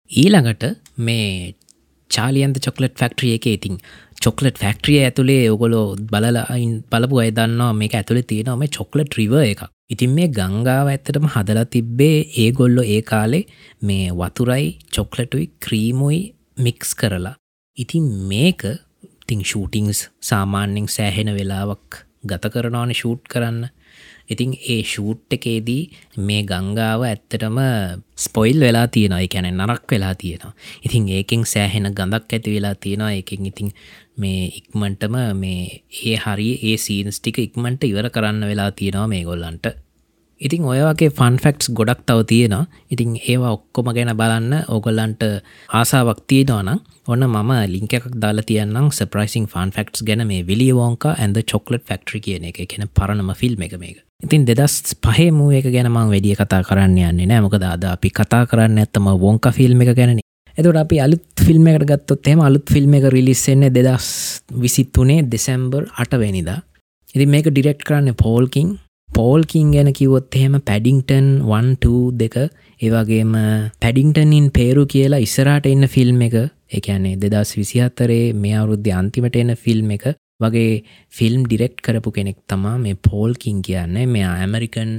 ඊළඟට 0.09 0.63
මේ 0.99 1.55
චාලියන්ද 2.11 2.57
චොක්ලට් 2.59 2.95
ෆෙක්ට්‍රිය 2.97 3.33
එක 3.37 3.47
ඉතින් 3.47 3.77
චොක්ලට් 4.23 4.57
ෆෙක්ට්‍රිය 4.57 4.99
ඇතුළේ 4.99 5.43
ඔගොලෝ 5.51 5.85
බලලයින් 6.11 6.73
බලපු 6.91 7.21
අයදන්නවා 7.23 7.73
මේක 7.73 7.95
ඇතුළේ 7.95 8.27
තියෙනවා 8.31 8.57
මේ 8.57 8.75
චොක්ලට් 8.77 9.17
රිව 9.17 9.33
එක 9.43 9.63
ඉතින් 9.89 10.13
මේ 10.17 10.27
ගංගාව 10.29 10.87
ඇත්තටම 10.87 11.27
හදලා 11.35 11.65
තිබ්බේ 11.65 12.17
ඒ 12.37 12.51
ගොල්ලො 12.51 12.83
ඒ 12.85 13.01
කාලේ 13.03 13.43
මේ 13.81 14.11
වතුරයි 14.11 14.67
චොක්ලටුයි 14.95 15.47
ක්‍රීමුයි 15.59 16.21
මික්ස් 16.57 16.93
කරලා 16.95 17.35
ඉතින් 17.77 18.07
මේක 18.29 18.63
තිං 19.27 19.43
ෂූටිංස් 19.43 19.99
සාමාන්‍යෙන් 20.21 20.87
සෑහෙන 20.89 21.35
වෙලාවක් 21.35 22.03
ගත 22.23 22.51
කරනවාන 22.53 22.93
ෂූට් 22.93 23.23
කරන්න. 23.29 23.67
ඉතින් 24.29 24.51
ඒ 24.69 24.81
ෂූට් 24.83 25.33
එකේදී 25.33 25.81
මේ 26.19 26.41
ගංගාව 26.43 27.01
ඇත්තටම 27.03 27.57
ස්පොයිල් 28.17 28.59
වෙලා 28.59 28.87
තියෙනවා. 28.87 29.21
එකැන 29.21 29.49
නරක් 29.51 29.91
වෙලා 29.91 30.15
තියෙනවා. 30.15 30.53
ඉතින් 30.85 31.09
ඒකින් 31.09 31.45
සෑහෙන 31.45 31.91
ගඳක් 31.91 32.33
ඇති 32.33 32.55
වෙලා 32.55 32.75
තියෙනවා. 32.75 33.11
එකින් 33.13 33.45
ඉතින් 33.45 33.71
මේ 34.17 34.41
ඉක්මන්ටම 34.59 35.15
මේ 35.35 35.61
ඒ 36.05 36.17
හරි 36.17 36.49
ඒ 36.63 36.77
සීන්ස් 36.77 37.19
ටික 37.19 37.39
ඉක්මට 37.39 37.83
ඉවර 37.83 38.09
කරන්න 38.09 38.45
වෙලා 38.45 38.71
තියෙනවා 38.71 39.07
මේ 39.07 39.23
ගොල්ලන්ට 39.23 39.73
ඉතින් 40.41 40.63
ඔයවගේ 40.65 41.09
ෆන්ෆෙක්ටස් 41.11 41.69
ගොඩක් 41.71 42.01
තව 42.05 42.25
තියෙනවා. 42.27 42.65
ඉතින් 42.91 43.17
ඒවා 43.23 43.51
ඔක්කොම 43.57 43.91
ගැන 43.95 44.13
බලන්න 44.17 44.53
ඕගොල්ලන්ට 44.67 45.23
ආසාවක් 45.71 46.21
තියෙනවානම් 46.27 46.79
ඔන්න 47.07 47.25
මම 47.27 47.51
ලිංක 47.73 47.93
එකක් 47.93 48.07
දාලා 48.23 48.47
තියන්නම් 48.49 48.89
සප්‍රයිසින් 48.91 49.45
ෆන්ෆෙක්ටස් 49.53 50.05
ගැන 50.07 50.25
මේ 50.27 50.47
විලියවෝංක 50.47 51.05
ඇද 51.13 51.37
චොක්ලට් 51.45 51.85
ෆෙක්ට්‍රි 51.85 52.19
කියන 52.21 52.49
එක. 52.49 52.57
කියෙන 52.63 52.89
පරණම 52.89 53.31
ෆිල්ම් 53.35 53.61
එක 53.61 53.77
මේක. 53.77 54.01
ඉතින් 54.23 54.45
දෙදස් 54.45 54.95
පහේ 55.05 55.29
මුව 55.31 55.53
එක 55.53 55.69
ගැනමං 55.69 56.11
වැඩිය 56.13 56.35
කතා 56.35 56.63
කරන්න 56.63 56.97
යන්නේ 56.99 57.25
නෑ. 57.25 57.41
මොකද 57.41 57.63
අද 57.65 57.85
අපි 57.93 58.09
කතා 58.11 58.43
කරන්න 58.45 58.83
ඇත්තම 58.83 59.13
වෝංක 59.23 59.53
ෆිල්ම් 59.53 59.81
එක 59.81 59.95
ගැන 59.95 60.19
එතුට 60.57 60.77
අපි 60.77 60.99
අලුත් 60.99 61.25
ෆිල්ම් 61.39 61.67
එකට 61.67 61.87
ගත්තොත් 61.89 62.27
එම 62.27 62.41
අලුත් 62.41 62.65
ෆිල්ම් 62.69 62.93
එක 62.97 63.11
රිලිස්සෙන්නේ 63.13 63.71
දෙදස් 63.71 64.07
විසිත්තුනේ 64.63 65.23
දෙසැම්බර් 65.33 65.85
අටවැනිදා. 65.97 66.61
ඉති 67.15 67.25
මේක 67.27 67.47
ඩිරෙක්් 67.49 67.85
කරන්න 67.87 68.17
පෝල්කින් 68.17 68.79
පෝල්කින් 69.11 69.71
ගැන 69.73 69.91
කිවොත් 69.93 70.35
එහෙම 70.35 70.55
පැඩිංටන් 70.61 71.27
1 71.51 71.93
දෙක 72.15 72.35
ඒවගේම 72.81 73.33
පැඩිංටනින් 73.81 74.47
පේරු 74.51 74.83
කියලා 74.85 75.23
ඉස්සරට 75.25 75.67
එන්න 75.67 75.87
ෆිල්ම් 75.87 76.21
එක 76.27 76.35
එකන්නේ 76.71 77.19
දෙදස් 77.23 77.51
විසිහත්තරේ 77.59 78.25
මේ 78.35 78.57
අවුරුද්ධ 78.57 78.91
අන්තිමට 78.93 79.35
එන 79.35 79.55
ෆිල්ම් 79.57 79.91
එක 79.97 80.05
වගේ 80.41 80.83
ෆිල්ම් 81.11 81.45
ඩිරෙක්් 81.45 81.75
කරපු 81.79 82.11
කෙනෙක් 82.11 82.37
තමා 82.47 82.77
මේ 82.79 82.99
පෝල්කින් 83.03 83.61
කියන්නේ. 83.61 84.05
මෙයා 84.07 84.35
ඇමරිකන් 84.37 84.91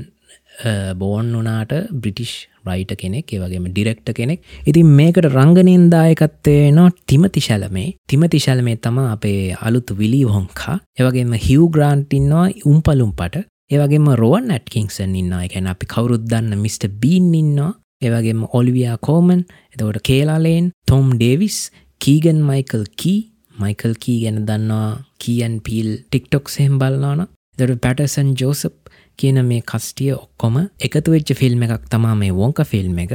බෝන් 0.95 1.28
වනාට 1.35 1.73
බ්‍රිටිෂ් 1.95 2.35
රයිට 2.66 2.92
කෙනෙක් 2.97 3.33
ඒවගේම 3.33 3.69
ඩිරෙක්ට 3.69 4.12
කෙනෙක්. 4.14 4.42
ඉතින් 4.66 4.92
මේකට 4.99 5.28
රංගනයෙන්දායකත්වය 5.31 6.57
නො 6.73 6.85
තිමතිශලමේ 7.07 7.88
තිමතිශලමේ 8.07 8.76
තම 8.78 8.99
අපේ 9.07 9.57
අලුතු 9.61 9.97
විලී 9.97 10.26
හොංකා 10.26 10.76
ඒවගේම 10.99 11.33
හිව් 11.47 11.64
ග්‍රාන්ටින්නවා 11.71 12.47
උම්පලුම්පට 12.66 13.42
ඒවගේම 13.73 14.07
රෝවන් 14.14 14.50
ඇට්කින්සන් 14.50 15.14
ඉන්නවා. 15.14 15.45
එකැන 15.45 15.67
අපි 15.67 15.87
කවුරුද්දන්න 15.87 16.59
මිට. 16.59 16.83
බීන් 17.00 17.35
ඉන්නවා. 17.35 17.73
ඒවගේම 18.02 18.43
ඔලිවයා 18.52 18.97
කෝමන් 19.00 19.45
එතකොට 19.73 20.00
Calah Lane 20.02 20.71
Tom 20.87 21.12
Davis 21.12 21.59
Keegan 22.00 22.41
Michael 22.43 22.85
Key. 22.97 23.21
Michael 23.55 23.95
Key 24.00 24.19
ගැන 24.25 24.45
දන්නවා. 24.47 24.91
කියන් 25.19 25.61
පිල් 25.61 25.88
ටික්ටොක් 26.00 26.49
සෙම් 26.49 26.79
බලනාන 26.79 27.26
දට 27.59 27.81
පැටසන් 27.81 28.35
ජෝසප් 28.35 28.76
කියන 29.19 29.38
මේ 29.45 29.62
කස්ටිය 29.62 30.12
ඔක්කොම 30.14 30.57
එකතු 30.81 31.14
වෙච්ච 31.14 31.33
ෆිල්ම් 31.35 31.62
එකක් 31.62 31.85
තමා 31.91 32.14
මේ 32.14 32.33
වොංක 32.33 32.59
ෆිල්ම් 32.64 32.99
එක. 32.99 33.12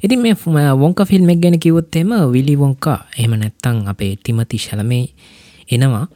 ඉතින් 0.00 0.20
මේ 0.20 0.70
වොංක 0.74 1.02
ෆිල්ම් 1.06 1.28
එක් 1.28 1.40
ගැන 1.40 1.58
කිවොත් 1.58 1.96
එම 1.96 2.10
විලි 2.32 2.56
වොංකා 2.58 2.98
එහම 3.18 3.34
නැත්තං 3.34 3.84
අපේ 3.86 4.16
තිමති 4.18 4.58
ශලමේ 4.58 5.06
එනවා 5.68 6.06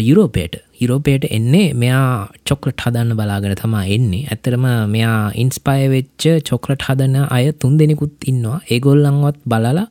යුරෝපේට 0.00 0.54
යුරෝපයට 0.82 1.24
එන්නේ 1.30 1.66
මෙයා 1.74 2.28
චොක්ලට් 2.48 2.84
හදන්න 2.84 3.16
බලාගෙන 3.18 3.56
තමා 3.56 3.84
එන්නේ. 3.96 4.22
ඇතරම 4.26 4.64
මෙයා 4.94 5.18
ඉන්ස්පය 5.42 5.80
වෙච්ච 5.94 6.22
චොක්ලට් 6.50 6.86
හදන 6.88 7.16
අය 7.28 7.44
තුන් 7.54 7.74
දෙනෙකුත් 7.78 8.14
ඉන්නවා. 8.30 8.62
ඒගොල්ලංවත් 8.70 9.38
බලලා 9.46 9.86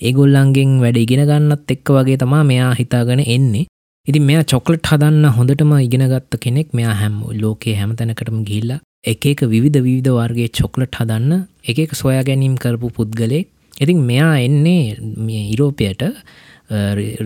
ඒගොල්ලන්ගෙන් 0.00 0.72
වැඩ 0.82 1.04
ඉගෙන 1.04 1.24
ගන්නත් 1.30 1.76
එක්ක 1.76 1.94
වගේ 1.96 2.18
තමා 2.18 2.42
මෙයා 2.44 2.72
හිතාගෙන 2.80 3.22
එන්නේ. 3.28 3.64
ඉති 4.06 4.20
මෙයා 4.20 4.44
චොක්ලට් 4.44 4.88
හදන්න 4.90 5.26
හොඳටම 5.36 5.70
ඉගෙනගත්ත 5.78 6.34
කෙනෙක් 6.40 6.72
මෙයා 6.72 6.94
හැම් 6.98 7.14
ලෝකයේ 7.42 7.76
හැම 7.76 7.92
තැනකටම 7.98 8.40
ගිල්ලා 8.48 8.80
එක 9.04 9.22
එක 9.30 9.40
විවිධ 9.52 9.78
විවිධ 9.86 10.12
වර්ගේ 10.16 10.48
චොක්ලට් 10.58 10.98
හදන්න 10.98 11.46
එක 11.64 11.78
එක 11.84 11.92
සොයා 12.00 12.24
ගැනීම් 12.28 12.56
කරපු 12.62 12.90
පුද්ගලේ 12.96 13.40
ඉතින් 13.80 14.02
මෙයා 14.10 14.34
එන්නේ 14.46 14.82
මේ 15.18 15.42
ඉරෝපයට 15.54 16.02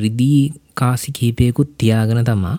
රිදී 0.03 0.41
කාසි 0.75 1.13
කීපයකුත් 1.13 1.71
තියාගෙන 1.79 2.23
තමා 2.25 2.57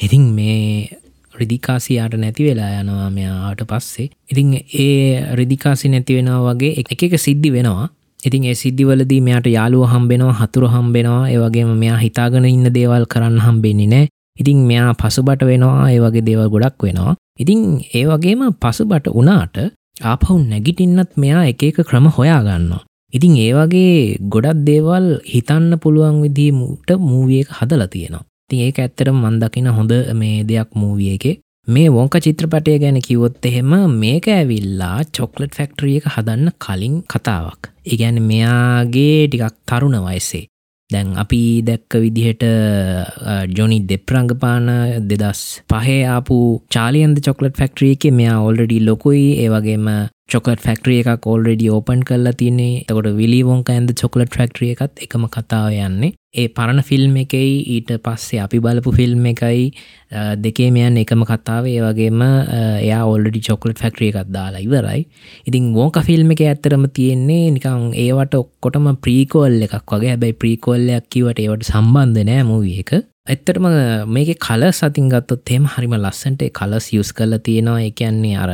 ඉතින් 0.00 0.24
මේ 0.36 0.88
රිදිකාසියාට 1.34 2.14
නැති 2.14 2.44
වෙලා 2.44 2.80
යනවා 2.80 3.10
මෙයාට 3.10 3.62
පස්සේ. 3.66 4.08
ඉතින් 4.30 4.50
ඒ 4.78 5.34
රිදිකාසි 5.34 5.88
නැති 5.88 6.16
වෙනවා 6.16 6.42
වගේ 6.46 6.72
එක 6.80 7.02
එක 7.02 7.14
සිද්ධි 7.18 7.52
වෙනවා. 7.52 7.88
ඉතින් 8.20 8.44
ඒ 8.44 8.54
සිද්ධිවලදී 8.54 9.20
මෙයාට 9.20 9.46
යාළුව 9.48 9.86
හම්බෙනවා 9.86 10.36
හතුර 10.40 10.68
හම්බෙනවා. 10.68 11.28
ඒවගේම 11.28 11.72
මෙයා 11.76 11.98
හිතාගෙන 11.98 12.44
ඉන්න 12.46 12.68
දේවල් 12.74 13.06
කරන්න 13.06 13.38
හම්බෙන්නේ 13.40 13.86
නෑ 13.86 14.08
ඉතින් 14.36 14.58
මෙයා 14.70 14.94
පසුබට 14.94 15.42
වෙනවා 15.44 15.90
ඒ 15.90 16.00
වගේ 16.00 16.26
දේවල් 16.28 16.48
ගොඩක් 16.48 16.82
වෙනවා. 16.82 17.14
ඉතින් 17.38 17.62
ඒ 17.94 18.04
වගේම 18.06 18.42
පසුබට 18.56 19.08
වනාට 19.14 19.56
ආපහුන් 20.02 20.42
නැගිටින්නත් 20.50 21.16
මෙයා 21.16 21.46
එක 21.46 21.62
එක 21.62 21.78
ක්‍රම 21.88 22.06
හොයාගන්නවා 22.10 22.84
ඉතින් 23.12 23.34
ඒ 23.38 23.52
වගේ 23.54 24.18
ගොඩක් 24.26 24.64
දේවල් 24.66 25.06
හිතන්න 25.24 25.78
පුළුවන් 25.78 26.16
විදිීමට 26.22 26.90
මූවිය 27.00 27.40
එක 27.42 27.50
හදලා 27.58 27.88
තියෙනවා. 27.88 28.24
තින් 28.50 28.60
ඒක 28.66 28.78
ඇත්තරම් 28.80 29.16
මන්දකින 29.24 29.68
හොඳ 29.76 29.92
මේ 30.20 30.44
දෙයක් 30.50 30.70
මූවිය 30.80 31.14
එක. 31.16 31.24
මේ 31.68 31.92
වොංක 31.94 32.14
චිත්‍රපටය 32.24 32.74
ගැන 32.82 32.98
කිවොත් 33.06 33.46
එහෙම 33.48 33.72
මේක 34.02 34.26
ඇවිල්ලා 34.34 34.98
චොක්ලට් 35.16 35.56
ෆැක්ටරිය 35.58 35.96
එක 36.00 36.10
හදන්න 36.14 36.52
කලින් 36.64 37.00
කතාවක්. 37.12 37.72
ඉගැන 37.92 38.20
මෙයාගේ 38.30 39.16
ටිකක් 39.26 39.56
තරුණ 39.68 39.98
වයසේ. 40.06 40.46
දැන් 40.90 41.08
අපි 41.22 41.40
දැක්ක 41.68 41.92
විදිහට 42.04 42.44
ජොනි 43.58 43.78
දෙප්‍රංගපාන 43.90 44.68
දෙදස් 45.10 45.40
පහේ 45.72 46.02
ආපු 46.16 46.36
චාලියන්ද 46.74 47.18
චොක්ලට් 47.28 47.58
ෆැක්ට්‍රිය 47.60 47.96
එක 47.96 48.06
මෙයා 48.20 48.44
ඔල්ඩඩි 48.48 48.78
ලොකුයි. 48.88 49.24
ඒවගේම 49.44 49.88
චොකලට 50.32 50.62
ෆක්ට්‍රිය 50.66 51.00
එකක් 51.02 51.26
ඔල්රෙඩි 51.32 51.66
ඕපන් 51.74 52.00
කරලා 52.08 52.38
තින්නේ 52.40 52.84
තකොට 52.86 53.10
විලිවොන්ක 53.18 53.68
ඇන්ද 53.74 53.90
චොකලට 54.00 54.32
ෆක්ට්‍රිය 54.36 54.70
එකත් 54.74 55.02
එකම 55.04 55.26
කතාව 55.34 55.74
යන්නේ. 55.74 56.14
ඒ 56.42 56.46
පරණ 56.56 56.82
ෆිල්ම් 56.88 57.14
එකයි 57.22 57.52
ඊට 57.74 57.90
පස්සේ 58.04 58.40
අපි 58.44 58.60
බලපු 58.64 58.92
ෆිල්ම් 58.98 59.26
එකයි 59.32 59.64
දෙකේ 60.44 60.68
මෙයන් 60.76 61.00
එකම 61.02 61.24
කතාව. 61.30 61.66
ඒ 61.72 61.80
වගේම 61.86 62.22
එයා 62.26 63.02
ඔල්ඩි 63.14 63.40
චොකලට 63.48 63.82
ෆක්ට්‍රිය 63.82 64.12
එකත් 64.12 64.30
දාලා 64.36 64.62
ඉවරයි. 64.66 65.02
ඉතින් 65.48 65.72
වෝක 65.78 65.98
ෆිල්ම් 66.08 66.30
එක 66.36 66.44
ඇත්තරම 66.50 66.86
තියෙන්නේ 67.00 67.50
නිකං 67.56 67.90
ඒවට 68.04 68.40
ඔක්කොටම 68.42 68.88
ප්‍රීකෝල් 69.06 69.60
එකක් 69.68 69.92
වගේ. 69.92 70.14
හැබැයි 70.14 70.40
ප්‍රීකෝල්ලයක් 70.44 71.12
කිවට 71.16 71.44
ඒවට 71.44 71.70
සම්බන්ධ 71.72 72.26
නෑ 72.30 72.48
මූවිය 72.52 72.80
එක. 72.84 72.92
ඇත්තටම 73.26 73.64
මේක 74.06 74.28
කල 74.38 74.62
සතින් 74.70 75.08
ගත්තොත් 75.10 75.50
එෙම 75.50 75.64
හරිම 75.72 75.94
ලස්සන්ට 75.96 76.42
කලස් 76.58 76.86
යුස් 76.94 77.10
කල්ල 77.12 77.34
තියෙනවා. 77.46 77.80
එකන්නේ 77.88 78.36
අර 78.38 78.52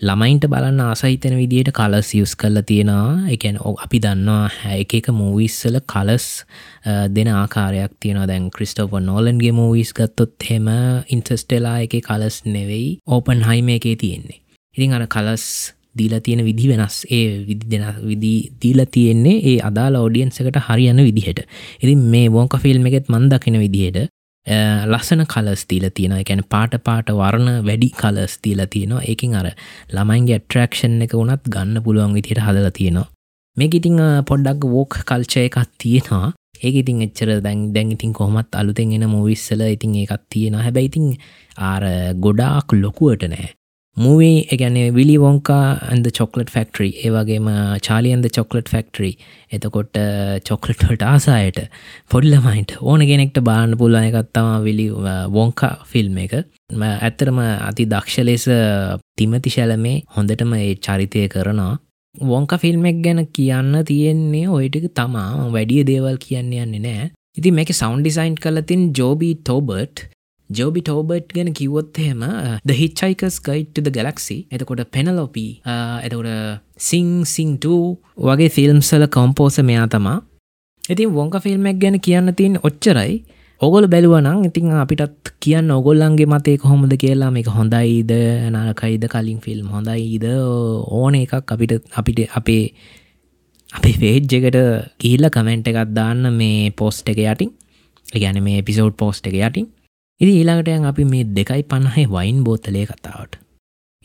ළමයින්ට 0.00 0.46
බලන්න 0.52 0.82
ආසහිතන 0.84 1.34
විදියට 1.40 1.72
කලස් 1.78 2.14
යුස් 2.14 2.36
කල්ල 2.36 2.62
තියෙනවා. 2.62 3.26
එකැන 3.34 3.58
අපි 3.58 3.98
දන්නවා 4.04 4.46
හැ 4.60 4.78
එක 4.84 5.10
මූවිස්සල 5.10 5.80
කලස් 5.92 6.28
දෙන 7.16 7.32
ආකාරයක් 7.34 7.98
තියෙන 8.00 8.22
දැන් 8.30 8.50
ක්‍රිස්ටෝප 8.54 8.94
නෝලන්ගේ 9.00 9.52
මූවිස් 9.52 9.90
ගත්තොත් 9.92 10.48
හෙම 10.50 10.70
ඉන්ටස්ටෙලා 11.08 11.78
එක 11.86 11.98
කලස් 12.06 12.44
නෙවෙයි 12.46 12.98
ඕපන් 13.06 13.42
හයිම 13.48 13.74
එකේ 13.76 13.96
තියෙන්නේ. 13.96 14.38
ඉතින් 14.76 14.94
අර 14.94 15.06
කලස් 15.06 15.74
දීලා 15.98 16.20
තියෙන 16.20 16.44
විදි 16.44 16.68
වෙනස්. 16.72 16.96
ඒ 17.10 17.44
විදි 17.48 17.70
දෙෙන 17.70 17.84
විදි 18.06 18.32
දීලා 18.62 18.88
තියෙන්නේ 18.96 19.36
ඒ 19.50 19.58
අදාලා 19.68 20.02
ෝඩියන්සකට 20.06 20.58
හරියන 20.68 21.04
විදිහට. 21.08 21.40
ඉතින් 21.82 22.02
මේ 22.14 22.32
වෝක 22.32 22.58
ෆිල්ම් 22.64 22.86
එකෙත් 22.86 23.08
මන්දකින 23.08 23.60
විදිහට 23.64 24.10
ලස්සන 24.92 25.22
කලස් 25.26 25.66
තිීල 25.66 25.88
තියෙන 25.94 26.12
එකැන 26.18 26.42
පාට 26.48 26.74
පාට 26.84 27.10
වර්ණ 27.10 27.64
වැඩි 27.66 27.90
කලස් 28.00 28.38
තිීල 28.42 28.66
තියෙනවා. 28.66 29.02
ඒකින් 29.10 29.34
අර 29.34 29.48
ළමයින්ගේ 29.92 30.38
ඇට්‍රක්ෂන් 30.38 31.02
එක 31.02 31.14
වුණත් 31.14 31.48
ගන්න 31.48 31.82
පුළුවන් 31.82 32.14
විදියට 32.14 32.42
හදල 32.42 32.70
තියෙනවා. 32.78 33.08
මේ 33.56 33.70
ඉතිං 33.72 33.98
පොඩ්ඩක් 34.28 34.64
වෝක් 34.74 34.98
කල්චය 35.08 35.44
එකක් 35.46 35.58
තියෙනවා. 35.78 36.32
ඒක 36.62 36.74
ඉතින් 36.82 37.02
එච්චර 37.06 37.30
දැන් 37.44 37.72
දැන් 37.74 37.92
ඉතින් 37.94 38.12
කොහොමත් 38.12 38.54
අලුතෙන් 38.54 38.92
එන 38.92 39.06
මූවිස්සල 39.14 39.62
ඉතින් 39.68 39.94
ඒකත් 40.02 40.24
තියෙන 40.30 40.54
හැබැයිඉතින් 40.54 41.08
ආර 41.70 41.84
ගොඩාක් 42.24 42.72
ලොකුවට 42.82 43.28
නෑ. 43.30 43.48
මූවේ 43.96 44.46
එකැන 44.50 44.76
විලි 44.94 45.16
වොංකා 45.20 45.64
ඇද 45.86 46.06
චොක්ලට් 46.10 46.50
ෆෙක්ටරි 46.50 46.88
ඒවගේම 47.00 47.48
චාලියන්ද 47.82 48.26
චොක්ලට් 48.28 48.68
ෆෙක්ටරි 48.68 49.10
එතකොට 49.52 49.96
uh, 49.96 50.40
චොක්ලට්ට 50.40 51.04
ආසායට 51.04 51.60
පොඩ්ලමයින්ට 52.10 52.76
ඕන 52.80 53.04
ගෙනෙක්ට 53.04 53.40
බාන්න 53.42 53.76
පුල්ල 53.76 53.98
එකත්තම 53.98 54.50
විලි 54.64 54.88
වොංකා 55.30 55.84
ෆිල්ම් 55.84 56.16
uh, 56.16 56.24
එක. 56.24 56.34
ඇත්තරම 56.80 57.40
අති 57.40 57.86
දක්ෂ 57.86 58.24
ලෙස 58.24 58.48
තිමති 59.16 59.50
ශැලමේ 59.50 59.96
හොඳටම 60.16 60.54
ඒ 60.56 60.74
චරිතය 60.78 61.28
කරනවා. 61.28 61.76
වොංක 62.14 62.56
ෆිල්ම්ෙක් 62.58 63.04
ගැන 63.04 63.26
කියන්න 63.30 63.84
තියෙන්නේ 63.84 64.48
ඔයිටික 64.50 64.88
තමා. 64.94 65.50
වැඩිය 65.50 65.84
දේවල් 65.84 66.16
කියන්න 66.24 66.52
යන්නේ 66.54 66.80
නෑ 66.80 67.10
ඉති 67.36 67.50
මේක 67.50 67.70
සෞන්් 67.74 68.00
ඩිසයින්් 68.00 68.34
කලතින් 68.36 68.90
ජෝබී 68.92 69.34
තෝබර්ට් 69.44 70.06
ජෝබි 70.58 70.80
ටෝබට් 70.82 71.28
ගැන 71.36 71.50
කිවොත් 71.58 71.98
එහෙම 71.98 72.22
ද 72.64 72.78
හිච්චයිකස් 72.80 73.36
ගයිට්ද 73.46 73.88
ගලක්සි 73.96 74.38
එතකොට 74.50 74.82
පෙනලොපී 74.94 75.52
එතකොට 76.06 76.30
සිං 76.80 77.10
සිංට 77.26 77.66
වගේ 78.20 78.50
ෆිල්ම්සල 78.50 79.06
කොම්පෝස 79.08 79.58
මෙයා 79.62 79.86
තමා. 79.88 80.18
ඉතින් 80.84 81.14
වොංක 81.14 81.36
ෆිල්ම්මක් 81.44 81.78
ගැන 81.82 81.98
කියන්න 82.00 82.34
තින් 82.34 82.56
ඔච්චරයි. 82.60 83.12
ඔගොල 83.60 83.84
බැලුවනං 83.86 84.46
ඉතින් 84.48 84.72
අපිටත් 84.76 85.30
කියන්න 85.40 85.70
ඔගොල්ලන්ගේ 85.72 86.28
මතේ 86.28 86.56
කොහොමද 86.58 86.94
කියලා 86.96 87.30
මේක 87.30 87.50
හොඳයිද 87.50 88.10
නරකයිද 88.54 89.04
කලින් 89.12 89.38
ෆිල්ම් 89.40 89.68
හොඳයිද 89.68 90.24
ඕන 90.98 91.14
එකක් 91.16 91.52
අපිට 91.54 91.78
අපිට 91.94 92.20
අපේ 92.38 92.64
අපි 93.70 93.92
ෆේජ්ජකට 93.94 94.58
කියල්ල 94.98 95.26
කමෙන්ට් 95.30 95.68
එකත් 95.70 95.92
දාන්න 95.98 96.32
මේ 96.34 96.72
පෝස්ට් 96.72 97.08
එක 97.08 97.20
යටින්. 97.24 97.52
ගැන 98.14 98.42
මේ 98.42 98.62
පිසෝඩ් 98.62 98.96
පෝස්ට් 98.96 99.30
එක 99.30 99.38
යටින්. 99.38 99.68
ඉදි 100.22 100.32
ඊළඟටයන් 100.38 100.84
අපි 100.90 101.04
මේ 101.12 101.24
දෙකයි 101.36 101.62
පණහේ 101.70 102.06
වයින් 102.14 102.44
බෝතලය 102.46 102.82
කතාවට. 102.90 103.32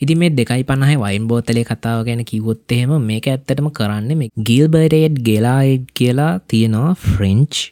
ඉති 0.00 0.14
මේ 0.14 0.30
දෙකයි 0.30 0.62
පණහ 0.68 0.92
වයින් 1.02 1.24
බෝතලේ 1.30 1.64
කතාව 1.68 2.00
ගැන 2.06 2.22
කිවොත් 2.30 2.74
එහෙම 2.76 2.92
මේක 3.10 3.26
ඇත්තටම 3.32 3.68
කරන්න 3.78 4.10
මේ 4.20 4.30
ගිල්බරේඩ් 4.48 5.22
ගෙලායිඩ් 5.28 5.86
කියලා 5.98 6.32
තියෙනවා 6.50 6.90
ෆ්‍රෙන්ච් 7.04 7.62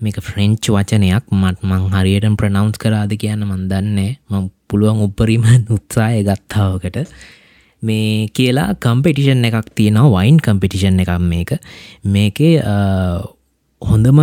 මේක 0.00 0.18
ෆ්‍රෙන්ච් 0.28 0.72
වචනයක්. 0.76 1.24
මත් 1.32 1.58
මං 1.68 1.84
හරියට 1.94 2.28
ප්‍රනවන්ස් 2.40 2.82
කරාද 2.82 3.12
කියන්න 3.22 3.46
මන්දන්නේ 3.50 4.10
මං 4.30 4.50
පුළුවන් 4.68 5.04
උපරිම 5.06 5.44
උත්සාය 5.76 6.24
ගත්තාවකට 6.28 6.98
මේ 7.82 8.28
කියලා 8.36 8.68
කම්පිටිෂන් 8.84 9.48
එකක් 9.48 9.72
තියෙනවා. 9.78 10.12
වයින් 10.16 10.38
කම්පිටිෂන් 10.46 11.02
එකක් 11.04 11.18
මේක. 11.32 11.50
මේකේ 12.04 12.54
හොඳම 13.82 14.20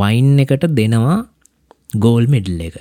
වයින් 0.00 0.36
එකට 0.44 0.74
දෙනවා 0.78 1.24
ගෝල් 1.92 2.26
මෙඩල් 2.26 2.60
එක. 2.60 2.76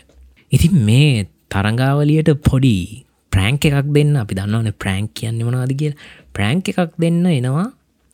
ඉතින් 0.51 0.73
මේ 0.87 1.27
තරංගාවලියට 1.49 2.31
පොඩි 2.41 3.05
ප්‍රෑන්ක් 3.31 3.65
එකක් 3.67 3.89
දෙන්න 3.95 4.15
අපි 4.15 4.37
දන්නවන 4.37 4.73
ප්‍රෑන්ක් 4.81 5.11
කියන්න 5.13 5.41
මනවාද 5.41 5.73
කිය 5.79 5.93
ප්‍රෑන්ක් 6.33 6.69
එකක් 6.71 6.95
දෙන්න 6.97 7.25
එනවා. 7.27 7.67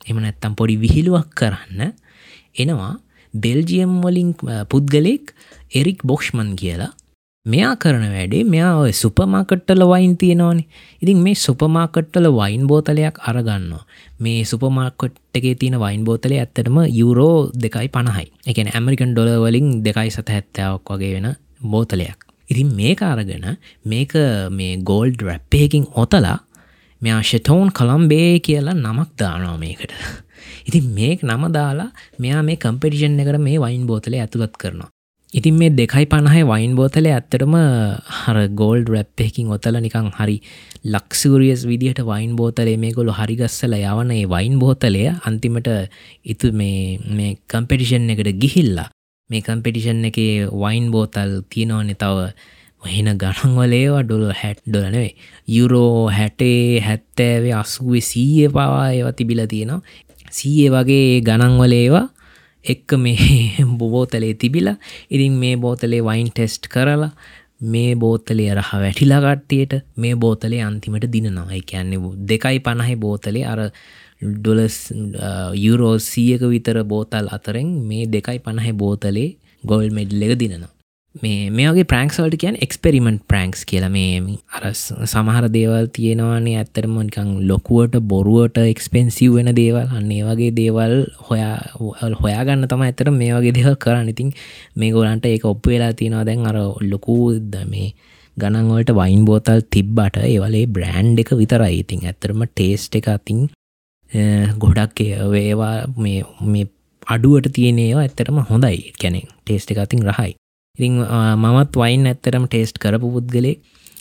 එම 0.06 0.16
නැත්තම් 0.18 0.54
පොඩි 0.58 0.76
විහිළුවක් 0.82 1.28
කරන්න 1.34 1.92
එනවා. 2.54 2.94
බෙල්ජියම් 3.34 3.92
වලින් 4.04 4.34
පුද්ගලෙක් 4.68 5.32
එරික් 5.72 6.04
බොක්ෂ්මන් 6.04 6.52
කියලා 6.56 6.92
මෙයා 7.46 7.76
කරන 7.76 8.04
වැඩේ 8.14 8.44
මෙයා 8.44 8.74
ඔය 8.80 8.92
සුපමාකට්ටල 8.92 9.82
වයින් 9.92 10.12
තියෙනවානේ. 10.18 10.66
ඉතින් 11.02 11.18
මේ 11.18 11.34
සුපමාකට්ටල 11.36 12.28
වයින් 12.38 12.66
බෝතලයක් 12.66 13.18
අරගන්නවා. 13.28 13.82
මේ 14.20 14.44
සුපමාකට් 14.44 15.18
එකේ 15.34 15.54
තියෙන 15.54 15.80
වයින් 15.80 16.04
බෝතලේ 16.04 16.38
ඇත්තටම 16.40 16.78
යුරෝ 17.00 17.50
දෙකයි 17.62 17.88
පණහයි. 17.88 18.28
එකන 18.46 18.70
ඇමරිකන් 18.74 19.14
ඩොල 19.14 19.32
වලින් 19.44 19.68
දෙකයි 19.84 20.10
සත 20.10 20.28
හැත්තාවක් 20.28 20.94
වගේ 20.94 21.12
වෙන 21.16 21.28
බෝතලයක්. 21.74 22.18
ඉතින් 22.48 22.70
මේක 22.76 23.02
අරගෙන 23.02 23.46
මේක 23.84 24.14
මේ 24.50 24.78
ගෝල්ඩ් 24.90 25.26
රැප්පයකින් 25.28 25.90
ඔතලා 25.96 26.38
මෙයා 27.02 27.20
ෂෙටෝන් 27.22 27.74
කළම්බේ 27.78 28.32
කියලා 28.40 28.78
නමක් 28.78 29.10
දානවා 29.18 29.58
මේකට. 29.58 29.92
ඉතින් 30.68 30.90
මේක 30.94 31.26
නම 31.26 31.52
දාලා 31.58 31.90
මෙයා 32.18 32.42
මේ 32.42 32.56
කම්පිටිෂන් 32.56 33.20
එකට 33.20 33.44
මේ 33.50 33.60
වයින් 33.60 33.86
බෝතලේ 33.86 34.20
ඇතුළත් 34.20 34.56
කරනවා. 34.56 34.91
ඉතින් 35.32 35.56
මේ 35.56 35.70
දෙකයි 35.70 36.04
පණහයි 36.04 36.44
වයින් 36.44 36.72
බෝතලේ 36.76 37.12
ඇත්තටම 37.12 37.54
හර 38.16 38.38
ගෝල්ඩ් 38.52 38.88
රැප්පයකින් 38.88 39.48
ඔතල 39.48 39.78
නිකං 39.80 40.10
හරි 40.12 40.36
ලක්සූරියස් 40.86 41.64
විදිහට 41.64 42.04
වයින් 42.04 42.36
බෝතලේ 42.36 42.76
මේ 42.76 42.92
ගොලු 42.92 43.12
හරිගස්සල 43.12 43.72
යවන 43.74 44.12
ඒ 44.12 44.26
වයින් 44.28 44.58
බෝතලය 44.60 45.06
අන්තිමට 45.22 45.70
ඉතු 46.24 46.52
මේ 46.52 47.30
කම්පිටිෂන් 47.48 48.12
එකට 48.12 48.32
ගිහිල්ලා 48.36 48.88
මේ 49.30 49.40
කම්පිටිෂන් 49.40 50.04
එක 50.04 50.20
වයින් 50.54 50.92
බෝතල් 50.92 51.32
තියෙනවනෙ 51.48 51.96
තව 51.96 52.28
වහින 52.82 53.08
ගණන්වලේවා 53.16 54.04
ඩොල 54.04 54.28
හැට් 54.34 54.60
ඩොලනේ 54.66 55.10
යුරෝ 55.48 56.10
හැටේ 56.10 56.80
හැත්තෑවේ 56.80 57.54
අසුවේ 57.54 58.02
සීය 58.02 58.48
පවා 58.50 58.90
ඒව 58.90 59.08
තිබිල 59.16 59.46
තියෙනවා. 59.46 59.80
සීය 60.30 60.68
වගේ 60.68 61.22
ගණන්වලේවා 61.22 62.08
එක්ක 62.64 62.96
මේ 62.96 63.64
බෝතලේ 63.78 64.34
තිබිලා 64.34 64.76
ඉරින් 65.10 65.32
මේ 65.34 65.56
බෝතලේ 65.56 66.02
වයින් 66.02 66.30
ටෙස්ට් 66.30 66.68
කරලා 66.68 67.10
මේ 67.64 67.94
බෝතලේ 67.96 68.54
රහ 68.54 68.72
වැටිලාගට්ටියට 68.74 69.74
මේ 69.96 70.14
බෝතලේ 70.16 70.62
අන්තිමට 70.62 71.06
දිනනවා. 71.12 71.60
කියන්නේ 71.66 72.00
දෙකයි 72.28 72.60
පණහයි 72.60 72.96
බෝතලේ 72.96 73.46
අර 73.46 73.60
ඩොලස් 74.22 74.76
යුරෝසියක 75.56 76.42
විතර 76.48 76.84
බෝතල් 76.84 77.26
අතරෙන් 77.30 77.72
මේ 77.88 78.04
දෙකයි 78.08 78.38
පණහැ 78.38 78.72
බෝතලේ 78.74 79.28
ගොල් 79.64 79.90
මෙඩ්ල 79.90 80.22
එක 80.22 80.38
දිනවා 80.38 80.70
මේ 81.14 81.50
මේගේ 81.50 81.84
ප්‍රංක්ස්වල්ට 81.84 82.36
කියන් 82.42 82.56
එක්ස්පෙරිමෙන්ට් 82.66 83.22
ප්‍රංක්ස් 83.30 83.64
කියලා. 83.70 83.90
මේ 83.96 84.38
අර 84.56 84.62
සමහර 84.72 85.46
දේවල් 85.56 85.86
තියෙනවානේ. 85.98 86.56
ඇත්තරමනිකං 86.60 87.32
ලොකුවට 87.50 87.98
බොරුවට 88.12 88.58
එක්ස්පෙන්සිව් 88.62 89.34
වෙන 89.34 89.52
දේවල්. 89.60 89.86
අන්නේ 89.98 90.22
වගේ 90.28 90.52
දේවල් 90.60 90.94
හොයා 91.28 91.56
හොයාගන්න 92.22 92.68
තම 92.72 92.86
ඇතර 92.88 93.10
මේ 93.20 93.32
වගේ 93.36 93.54
දෙවල් 93.58 93.76
කරන්න. 93.84 94.08
ඉතින් 94.14 94.32
මේ 94.76 94.90
ගොලන්ට 94.96 95.28
ඒක 95.32 95.44
ඔප්ප 95.52 95.66
වෙලා 95.74 95.92
තියෙනවා. 95.92 96.24
දැන් 96.30 96.48
අර 96.52 96.58
ලොකූද 96.92 97.56
මේ 97.72 97.92
ගණන්වලට 98.36 98.96
වයින් 99.00 99.24
බෝතල් 99.28 99.60
තිබ්බට 99.74 100.16
ඒවලේ 100.26 100.66
බ්‍රෑන්් 100.76 101.16
එක 101.24 101.32
විතරයි. 101.40 101.74
ඉතින් 101.84 102.06
ඇතරම 102.10 102.46
ටේස්ට 102.48 102.96
එක 103.00 103.08
අතින් 103.16 103.48
ගොඩක් 104.62 105.00
ඒවා 105.08 105.74
මේ 105.96 106.66
අඩුවට 107.14 107.52
තියනේවා 107.56 108.04
ඇත්තටම 108.06 108.46
හොඳයි. 108.52 108.92
කැනෙ 109.02 109.20
ටේස්ට 109.44 109.72
එක 109.74 109.82
අතින් 109.84 110.08
රහයි. 110.08 110.32
ඉතිං 110.78 111.04
මමත් 111.36 111.76
වයින් 111.76 112.06
ඇත්තරම 112.06 112.44
ටේස්ට් 112.48 112.78
කරපු 112.80 113.08
පුද්ගලේ 113.12 113.56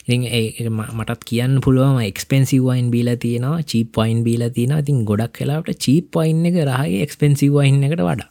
ඉ 0.08 0.70
මටත් 0.70 1.26
කියන්න 1.26 1.60
පුළුවම 1.60 2.00
එක්ස්පෙන්සිව 2.02 2.64
වයින් 2.64 2.88
බීල 2.92 3.10
තියෙනවා 3.16 3.60
චීප් 3.64 3.98
වයින් 3.98 4.24
බීල 4.24 4.44
තියෙන 4.50 4.72
ඉතින් 4.78 5.04
ගොඩක් 5.04 5.36
කලාට 5.36 5.68
චීප් 5.78 6.16
වයින් 6.16 6.46
එක 6.46 6.56
රහයි 6.64 7.02
එක්ස්පෙන්සිව 7.02 7.52
වයින් 7.54 7.84
එකට 7.84 8.00
වඩා. 8.00 8.30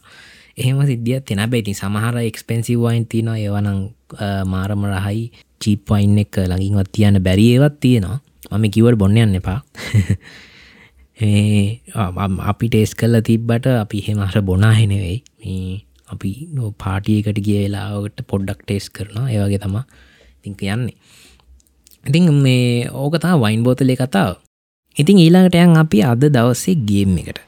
එහෙම 0.57 0.81
සිද්ධිය 0.81 1.21
තින 1.21 1.43
බැති 1.45 1.73
සමහර 1.73 2.17
එක්ස්පෙන්සිව 2.21 2.81
වයින් 2.81 3.05
තියෙනවා. 3.05 3.37
ඒවනං 3.37 3.79
මාරම 4.45 4.81
රහයි. 4.87 5.31
චීප් 5.61 5.85
වයින් 5.87 6.17
එක 6.17 6.41
ලඟින්වත් 6.41 6.91
තියන්න 6.91 7.23
බැරි 7.23 7.45
ඒවත් 7.53 7.77
තියෙනවා. 7.79 8.19
මම 8.51 8.65
කිවට 8.69 8.97
බොන්න 8.97 9.17
යන්න 9.17 9.35
එපා. 9.35 9.59
අපි 12.49 12.67
ටේස් 12.67 12.97
කල්ල 12.97 13.21
තිබ්බට 13.21 13.69
අපි 13.75 14.03
හෙමහර 14.07 14.41
බොනාහෙනෙවෙයි 14.41 15.21
මේ 16.11 16.45
අපි 16.55 16.73
පාටියකට 16.77 17.39
ගිය 17.47 17.59
වෙලාවට 17.63 18.23
පොඩ්ඩක් 18.27 18.63
ටේස් 18.63 18.89
කරනවා. 18.89 19.29
ඒවගේ 19.29 19.59
තමා 19.59 19.85
තිංක 20.43 20.61
යන්නේ 20.61 20.95
ඉතිං 22.07 22.33
මේ 22.33 22.89
ඕකතා 22.91 23.37
වයින් 23.37 23.63
බෝතලේ 23.63 23.95
කතාව. 23.95 24.35
ඉතින් 24.97 25.17
ඊළඟට 25.17 25.55
යන් 25.55 25.77
අපි 25.77 26.03
අද 26.03 26.23
දවස්සේ 26.35 26.75
ගේම් 26.75 27.17
එකට. 27.17 27.39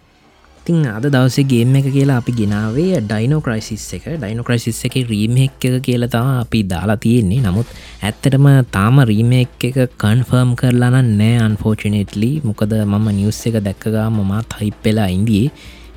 ඉතින් 0.62 0.86
අද 0.88 1.06
දවසේ 1.06 1.44
ගේම් 1.44 1.76
එක 1.76 1.88
කියලා 1.92 2.18
අපි 2.18 2.32
ගෙනාවේ 2.32 3.02
ඩයිනෝ 3.02 3.42
ක්‍රයිසිස් 3.42 3.94
එක. 3.94 4.06
ඩයිනෝ 4.14 4.46
ක්‍රයිසිස් 4.46 4.86
එක 4.86 4.96
රීමෙක් 5.10 5.58
එක 5.60 5.82
කියලා 5.82 6.08
තම 6.08 6.30
අපි 6.46 6.64
දාලා 6.64 6.98
තියෙන්නේ. 6.98 7.42
නමුත් 7.42 7.68
ඇත්තටම 8.02 8.48
තාම 8.72 9.02
රීමෙක් 9.02 9.58
එක 9.60 9.98
කන්ෆර්ම් 9.98 10.56
කරලාන 10.56 11.10
නෑ 11.18 11.38
අන්ෆෝචනටලි 11.48 12.32
මොකද 12.46 12.74
මම 12.86 13.08
නිවස් 13.12 13.42
එක 13.48 13.58
දැක්කගා 13.60 14.10
මමත් 14.10 14.60
හයිප්පෙලා 14.62 15.10
ඉන්දියේ 15.10 15.52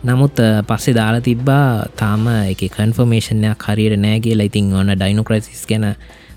නමුත් 0.06 0.38
පස්සේ 0.68 0.94
දාලා 0.94 1.24
තිබ්බා 1.28 1.86
තාම 2.00 2.26
එක 2.52 2.62
කන්ෆර්මේෂන්යක් 2.74 3.66
හරියට 3.66 3.96
නෑගේ 4.04 4.36
ලයිතින් 4.40 4.72
ඕන්න 4.72 4.92
ඩයිනෝ 4.92 5.24
ක්‍රයිසිස් 5.28 5.62
ගැන 5.70 5.86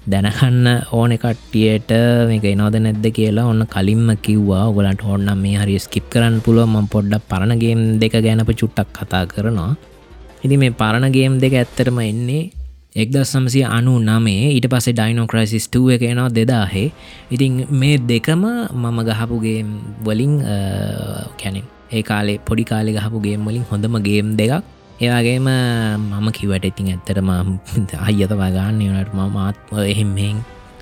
දැනහන්න 0.07 0.67
ඕන 0.91 1.11
කට්ටියට 1.23 1.91
මේක 2.29 2.45
එනෝද 2.51 2.75
නැද්ද 2.79 3.05
කියලා 3.17 3.45
ඔන්න 3.51 3.63
කලින්ම 3.73 4.07
කිව්වා. 4.25 4.65
ගොලන්ට 4.75 5.03
ඔන්නම් 5.05 5.41
මේ 5.43 5.57
හරි 5.61 5.77
ස්කිප් 5.85 6.09
කරන්න 6.13 6.41
පුළුව 6.45 6.67
ම 6.67 6.87
පොඩ්ඩක් 6.93 7.29
පරණගේම් 7.31 7.81
දෙක 8.01 8.15
ගැනප 8.25 8.51
චුට්ටක් 8.61 8.89
කතා 8.97 9.23
කරනවා. 9.33 9.71
ඉති 10.43 10.57
මේ 10.57 10.77
පරණගේම් 10.81 11.39
දෙක 11.43 11.53
ඇත්තරම 11.53 11.99
එන්නේ 12.01 12.43
එක්දස් 12.95 13.33
සමසිය 13.33 13.65
අනු 13.69 13.97
නමේ 14.01 14.53
ඊට 14.53 14.69
පසේ 14.73 14.95
ඩයිනෝ 14.97 15.27
ක්‍රයිසිස්ටුව 15.27 15.91
එක 15.95 16.05
එනවා 16.11 16.29
දෙදාහේ. 16.37 16.87
ඉතින් 17.31 17.67
මේ 17.71 17.97
දෙකම 18.11 18.45
මම 18.75 18.97
ගහපුගේ 19.09 19.59
වලින් 20.05 20.33
කැනෙ 21.41 21.61
ඒ 21.91 22.03
කාලේ 22.09 22.37
පොඩි 22.47 22.63
කාලෙ 22.71 22.91
ගහපු 22.97 23.21
ගේම් 23.25 23.47
වලින් 23.47 23.65
හොඳම 23.71 23.95
ගේම් 24.07 24.27
දෙකක්. 24.39 24.63
ඒවගේම 24.99 25.47
මම 25.47 26.27
කිවට 26.37 26.65
ඉතින් 26.71 26.91
ඇත්තටම 26.93 27.29
අයත 28.07 28.33
වගන්න 28.33 28.81
වනට 28.87 29.13
මමත් 29.17 29.57
එහෙම 29.85 30.11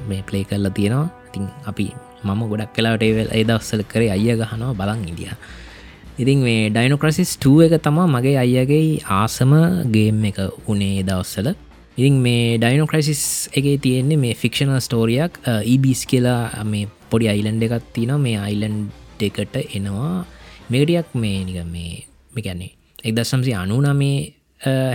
මේ 0.10 0.22
ප්ලේ 0.28 0.44
කරලා 0.50 0.74
තියෙනවා. 0.78 1.08
ඉතින් 1.28 1.46
අපි 1.70 1.86
මම 2.24 2.42
ගොඩක් 2.52 2.74
කලාට 2.76 3.04
ඒවල් 3.04 3.30
ඒ 3.38 3.44
දවස්සල 3.44 3.84
කරේ 3.92 4.12
අය 4.16 4.28
ගහනවා 4.42 4.74
බලන් 4.80 5.06
ඉදිිය. 5.12 5.38
ඉතින් 6.22 6.40
මේ 6.48 6.70
ඩයිනොක්‍රසිස් 6.70 7.32
2 7.46 7.66
එක 7.68 7.74
තමා 7.86 8.08
මගේ 8.16 8.38
අයියගේ 8.44 9.00
ආසම 9.20 9.52
ගේම් 9.96 10.20
එක 10.30 10.38
උනේ 10.68 11.00
දවස්සල 11.10 11.50
ඉතින් 11.98 12.18
මේ 12.22 12.58
ඩයිනොක්‍රයිසිස් 12.62 13.50
එක 13.58 13.66
තියෙන්නේ 13.82 14.22
මේ 14.24 14.34
ෆික්ෂණ 14.38 14.78
ස්ටෝරියක් 14.78 15.40
ඊබිස් 15.66 16.02
කියලා 16.06 16.62
මේ 16.64 16.86
පොඩි 17.10 17.30
අයිලන්ඩ 17.32 17.64
එකත් 17.68 17.88
තින 17.96 18.12
මේ 18.22 18.38
අයිලන්් 18.38 18.76
දෙකට 19.20 19.56
එනවා. 19.78 20.26
මේටියක් 20.70 21.16
මේ 21.16 21.44
නික 21.44 21.60
මේ 21.68 21.94
මේකැන්නේ 22.34 22.72
එක්දසම්සි 23.04 23.54
අනු 23.54 23.80
නමේ 23.84 24.18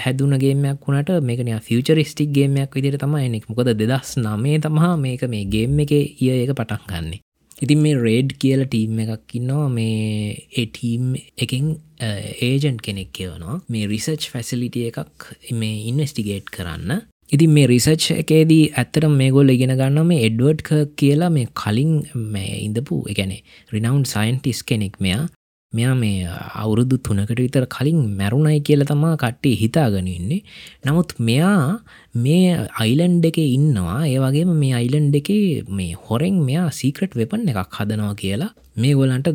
හැදුන 0.04 0.38
ගේමයක් 0.38 0.86
වුණට 0.86 1.10
මේකන 1.22 1.50
ෆියචරිස්ටික් 1.60 2.32
ගේමයක් 2.32 2.74
විදිර 2.74 2.96
තමයි 2.98 3.26
එනෙක් 3.26 3.44
මොකද 3.48 3.70
දෙදස් 3.74 4.16
නමේ 4.18 4.58
තමහා 4.60 4.96
මේක 4.98 5.22
මේ 5.28 5.44
ගේම් 5.46 5.78
එක 5.80 5.92
ඉය 5.92 6.30
ඒක 6.30 6.52
පටන් 6.52 6.88
ගන්නේ. 6.88 7.20
ඉතින් 7.58 7.78
මේ 7.78 7.94
රේඩ් 7.96 8.34
කියල 8.42 8.64
ටීම් 8.64 8.98
එකක් 9.04 9.36
ඉන්නවා. 9.38 9.68
මේ 9.68 10.48
ඒටීම් 10.52 11.14
එකින් 11.38 11.78
ඒජන්් 12.00 12.78
කෙනෙක් 12.82 13.12
කියවනවා. 13.12 13.60
මේ 13.68 13.86
රිසර්ච් 13.86 14.28
ෆැසිලිටිය 14.32 14.90
එකක් 14.90 15.28
මේ 15.52 15.86
ඉන්වස්ටිගේට් 15.90 16.50
කරන්න. 16.50 17.02
ඉතින් 17.30 17.50
මේ 17.50 17.68
රිසර්ච් 17.70 18.10
එකේදී 18.16 18.72
ඇත්තට 18.74 19.06
මේ 19.10 19.30
ගොල් 19.30 19.54
ඉගෙන 19.54 19.76
ගන්න 19.78 20.06
මේ 20.06 20.26
එඩ්වර්ඩ් 20.26 20.66
කියලා 20.98 21.30
මේ 21.30 21.52
කලින් 21.54 21.94
මේ 22.34 22.58
ඉඳපු 22.66 23.04
එකැනෙ 23.08 23.38
රිනවන්් 23.72 24.02
සයින්ටිස් 24.06 24.64
කෙනෙක් 24.64 24.98
මෙයා. 25.00 25.28
මෙයා 25.72 25.94
මේ 25.94 26.28
අවුරුදු 26.62 26.96
තුනකට 26.98 27.40
විතර 27.40 27.64
කලින් 27.74 28.00
මැරුණයි 28.18 28.60
කියල 28.68 28.84
තමා 28.90 29.14
කට්ටේ 29.16 29.54
හිතාගෙන 29.62 30.08
ඉන්නේ. 30.08 30.40
නමුත් 30.84 31.12
මෙයා 31.18 31.80
මේ 32.16 32.68
අයිලන්් 32.82 33.16
එක 33.30 33.38
ඉන්නවා. 33.38 33.98
ඒවගේම 34.06 34.52
මේ 34.62 34.74
අයිලන්් 34.80 35.08
එක 35.20 35.30
මේ 35.70 35.92
හොරෙන් 36.04 36.38
මෙයා 36.48 36.68
සීක්‍රට් 36.80 37.18
වෙපන් 37.20 37.48
එකක් 37.52 37.76
හදනවා 37.78 38.14
කියලා 38.22 38.52
මේ 38.76 38.94
ගොලන්ට 38.94 39.28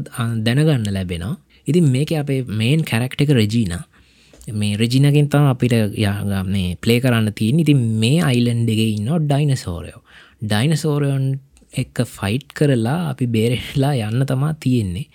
දැනගන්න 0.45 0.89
ලැබෙනවා. 0.97 1.36
ඉතින් 1.67 1.88
මේක 1.95 2.12
අපේ 2.23 2.41
මේන් 2.62 2.84
කැරක්ට 2.84 3.23
එක 3.26 3.34
රජීන. 3.39 3.73
මේ 4.54 4.78
රජිනගෙන් 4.78 5.28
තම 5.30 5.47
අපිට 5.54 5.73
යාගන්නේ 5.97 6.78
පලේ 6.84 7.00
කරන්න 7.00 7.34
තියෙන් 7.39 7.60
ඉතින් 7.60 7.82
මේ 8.04 8.21
අයිලන්් 8.23 8.63
එක 8.67 8.82
ඉන්න 8.86 9.10
ඩයිනසෝරයෝ 9.23 10.02
ඩයිනසෝරයොන් 10.41 11.26
එක 11.73 12.00
ෆයිට් 12.08 12.54
කරලා 12.54 13.10
අපි 13.12 13.26
බේරෙලා 13.28 14.08
යන්න 14.08 14.26
තමා 14.26 14.54
තියෙන්නේ. 14.60 15.08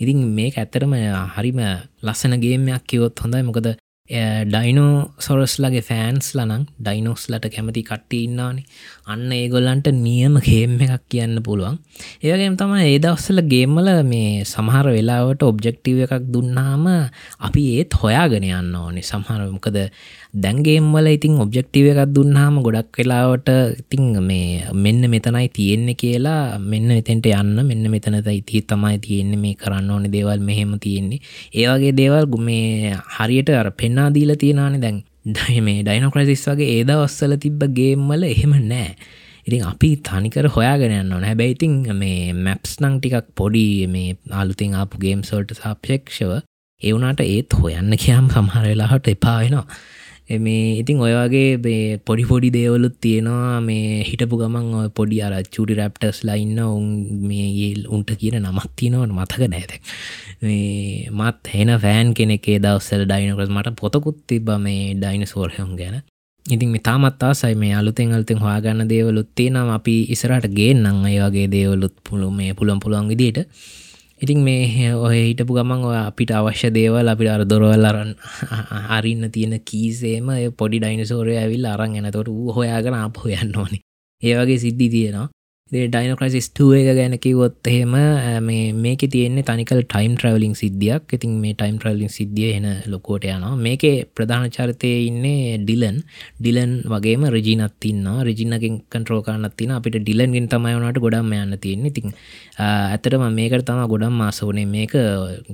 ඉතින් 0.00 0.18
මේක 0.38 0.58
ඇත්තරම 0.58 0.94
හරිම 1.36 1.60
ලස්සන 2.02 2.34
ගේමයක් 2.44 2.84
කිවොත් 2.90 3.22
හොඳයි. 3.22 3.42
මොකද 3.42 3.68
ඩයිනෝ 4.46 4.94
සොරස්ලගේ 5.24 5.82
ෆෑන්ස් 5.88 6.32
ලනං 6.34 6.64
ඩයිනෝස්ලට 6.78 7.44
කැමති 7.54 7.82
කට්ටි 7.86 8.24
ඉන්නානේ 8.26 8.64
අන්න 9.12 9.32
ඒගොල්ලන්ට 9.32 9.90
නියම 9.96 10.38
ගේම් 10.46 10.72
එකක් 10.86 11.04
කියන්න 11.12 11.36
පුළුවන්. 11.46 11.76
ඒවගේම 12.24 12.56
තම 12.60 12.72
ඒදවස්සල 12.78 13.42
ගේම්මල 13.52 13.90
මේ 14.12 14.44
සමහර 14.44 14.88
වෙලාවට 14.96 15.44
ඔබ්ජෙක්ටීව 15.50 16.00
එකක් 16.06 16.26
දුන්නාම 16.34 16.86
අපි 17.46 17.62
ඒත් 17.76 17.94
හොයාගෙන 18.02 18.48
යන්න 18.48 18.74
ඕනේ. 18.74 19.04
සමහරමකද 19.10 19.78
දැන්ගේම්වල 20.44 21.06
ඉතින් 21.12 21.38
ඔබ්ජෙක්ටීව 21.44 21.92
එකක් 21.92 22.14
දුන්නාම 22.16 22.58
ගොඩක් 22.66 23.00
වෙලාවට 23.02 23.52
ඉතිං 23.82 24.10
මේ 24.30 24.64
මෙන්න 24.86 25.04
මෙතනයි 25.14 25.46
තියෙන්නේ 25.58 25.98
කියලා 26.02 26.58
මෙන්න 26.72 26.96
එතෙන්ට 26.98 27.30
යන්න 27.30 27.62
මෙන්න 27.70 27.84
මෙතනත 27.94 28.32
ඉතිී 28.34 28.66
තමයි 28.72 28.98
තියෙන්නේ 29.06 29.42
මේ 29.44 29.60
කරන්න 29.62 29.94
ඕන 29.94 30.10
දේවල් 30.16 30.42
මෙහෙම 30.50 30.74
තියෙන්නේ. 30.80 31.22
ඒවගේ 31.54 31.94
දේවල් 32.02 32.26
මේ 32.40 32.96
හරියට 33.18 33.54
අර 33.60 33.70
පෙන්න්න 33.70 33.90
පෙන්නා 33.90 34.14
දීල 34.14 34.32
තියෙනවාන 34.36 34.80
දැන්. 34.80 35.02
ඩයි 35.24 35.60
මේ 35.60 35.82
ඩයිනොක්‍රසිස් 35.82 36.46
වගේ 36.48 36.76
ඒදවස්සල 36.76 37.34
තිබ්බ 37.36 37.64
ගේම්මල 37.76 38.22
එහෙම 38.24 38.54
නෑ. 38.68 38.94
ඉතින් 39.46 39.64
අපි 39.64 39.90
තනිකර 40.08 40.48
හොයාගෙන 40.48 41.12
ඕන. 41.12 41.24
හැබැයිතින් 41.24 41.74
මේ 41.94 42.32
මැප්ස් 42.32 42.78
නං 42.80 43.00
ටිකක් 43.00 43.28
පොඩි 43.36 43.86
මේ 43.86 44.16
අලුතින් 44.32 44.74
ආපු 44.74 44.98
ගේම් 44.98 45.22
සෝල්ට 45.22 45.52
සාපේක්ෂව 45.56 46.32
ඒවුනාට 46.82 47.20
ඒත් 47.20 47.52
හොයන්න 47.52 47.96
කියම් 47.96 48.30
සමහරවෙලාහට 48.32 49.12
එපාවෙනවා 49.14 49.66
මේ 50.38 50.78
ඉතින් 50.78 51.00
ඔයවාගේ 51.00 51.98
පොඩි 51.98 52.24
පොඩි 52.24 52.50
දේවලුත් 52.52 52.96
තියෙනවා. 53.00 53.60
මේ 53.60 54.04
හිටපු 54.04 54.38
ගමන් 54.38 54.74
ඔය 54.74 54.88
පොඩි 54.94 55.22
අර 55.22 55.34
චුටි 55.46 55.74
රැප්ටස් 55.74 56.22
ලයින්න 56.24 56.58
උන් 56.60 56.86
මේ 57.26 57.48
ඒල් 57.64 57.82
උන්ට 57.88 58.14
කියන 58.20 58.38
නමක් 58.38 58.70
තියෙනවට 58.76 59.12
මතක 59.12 59.42
නෑද 59.48 59.72
මේ 60.42 61.10
මත් 61.10 61.54
හෙන 61.54 61.74
ෆෑන් 61.80 62.14
කෙනෙකේ 62.14 62.58
දවස්සල් 62.58 63.04
ඩයිනකරස් 63.04 63.50
මට 63.50 63.74
පොතකුත් 63.76 64.22
තිබ 64.26 64.48
මේ 64.58 64.94
ඩයින 64.94 65.26
සෝර්හයම් 65.26 65.74
ගැන. 65.76 66.00
ඉතින් 66.46 66.70
මෙතාමත්තා 66.70 67.34
සයි 67.34 67.54
මේ 67.54 67.74
අලුතෙන් 67.74 68.14
අලුතෙන් 68.14 68.38
හවාගන්න 68.38 68.88
දේවලුත් 68.88 69.28
තියෙනම් 69.34 69.68
අපි 69.70 69.94
ඉසරට 70.08 70.46
ගේ 70.56 70.72
නං 70.74 71.04
අයවාගේ 71.04 71.46
දේවලුත් 71.50 71.94
පුළු 72.08 72.30
මේ 72.30 72.54
පුළන් 72.54 72.80
පුළුවන් 72.80 73.10
විදිට 73.10 73.38
ඉතින් 74.20 74.44
මේ 74.44 74.92
ඔය 74.94 75.32
හිටපු 75.32 75.56
ගමන් 75.56 75.84
ඔය 75.84 75.96
අපිට 75.96 76.30
අවශ්‍ය 76.30 76.68
දේවල් 76.68 77.08
අපිට 77.08 77.32
අර 77.32 77.44
දොරවල් 77.48 77.84
අරන් 77.84 78.12
අරින්න 78.96 79.24
තියෙන 79.32 79.56
කීසේම 79.60 80.28
පොඩි 80.52 80.78
ඩයිනසෝරය 80.78 81.36
ඇවිල් 81.36 81.64
අරන් 81.64 81.96
එනතොට 81.96 82.28
වූ 82.28 82.52
හොයාගෙන 82.52 82.94
අප 82.94 83.16
හොයන්න 83.16 83.56
ඕනේ. 83.56 83.80
ඒවගේ 84.22 84.58
සිද්ධි 84.58 84.88
තියෙනවා. 84.88 85.28
ඩයිනොක්‍රසිස්ටුව 85.70 86.72
එක 86.74 86.88
ගැන 86.98 87.14
කිවොත් 87.24 87.68
එහෙම 87.72 87.92
මේ 88.42 88.72
මේක 88.74 89.02
තියෙන්නේ 89.06 89.46
තනිකල් 89.46 89.82
ටයිම් 89.84 90.16
ට්‍රවලින් 90.18 90.54
සිද්ධියක්. 90.60 91.14
ඉතින් 91.16 91.38
මේ 91.42 91.54
ටයිම් 91.54 91.78
ට්‍රවලින් 91.78 92.10
සිද්ධිය 92.10 92.50
එන 92.56 92.66
ලොකෝට 92.90 93.24
යනවා. 93.24 93.54
මේක 93.56 94.10
ප්‍රධාන 94.16 94.50
චරිතය 94.50 94.90
ඉන්නේ 95.06 95.62
ඩිලන් 95.62 96.02
ඩිලන් 96.40 96.72
වගේම 96.92 97.28
රජිනත් 97.30 97.86
ඉන්න 97.92 98.10
රජිනකින් 98.26 98.82
කන්ට්‍රෝ 98.90 99.22
කරන්නත් 99.22 99.56
තින 99.56 99.70
අපිට 99.70 100.02
ඩිලන්ගෙන් 100.02 100.50
තමයි 100.50 100.74
වනට 100.74 101.04
ගොඩම් 101.06 101.32
යන්න 101.38 101.58
තියෙන 101.62 101.86
ඉතින් 101.86 102.18
ඇතරම 102.58 103.26
මේකට 103.38 103.66
තම 103.70 103.86
ගොඩම් 103.86 104.20
මාසවනේ 104.24 104.66
මේක 104.66 104.98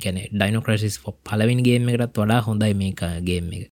ගැන 0.03 0.25
ඩයිනොක්‍රසිස් 0.33 1.01
පලවින්ගේම 1.29 1.93
එකටත් 1.93 2.17
වඩා 2.17 2.41
හොඳයි 2.49 2.75
මේක 2.75 3.05
ගේම් 3.29 3.53
එක. 3.53 3.69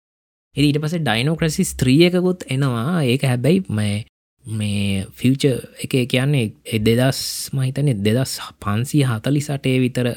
ඊට 0.56 0.77
පස 0.82 0.99
ඩයිනෝක්‍රසිස් 0.99 1.77
ත්‍රියකුත් 1.79 2.43
එනවා. 2.51 3.01
ඒක 3.01 3.23
හැබැයි 3.25 3.63
මේ 3.69 4.03
මේ 4.45 5.06
ෆිවච 5.13 5.43
එක 5.84 5.93
කියන්නේ 6.10 6.79
දෙදස් 6.79 7.49
මහිතනෙ 7.53 7.93
දෙදස් 7.99 8.39
පන්සී 8.60 9.03
හතලි 9.03 9.41
සටේ 9.41 9.79
විතර 9.79 10.08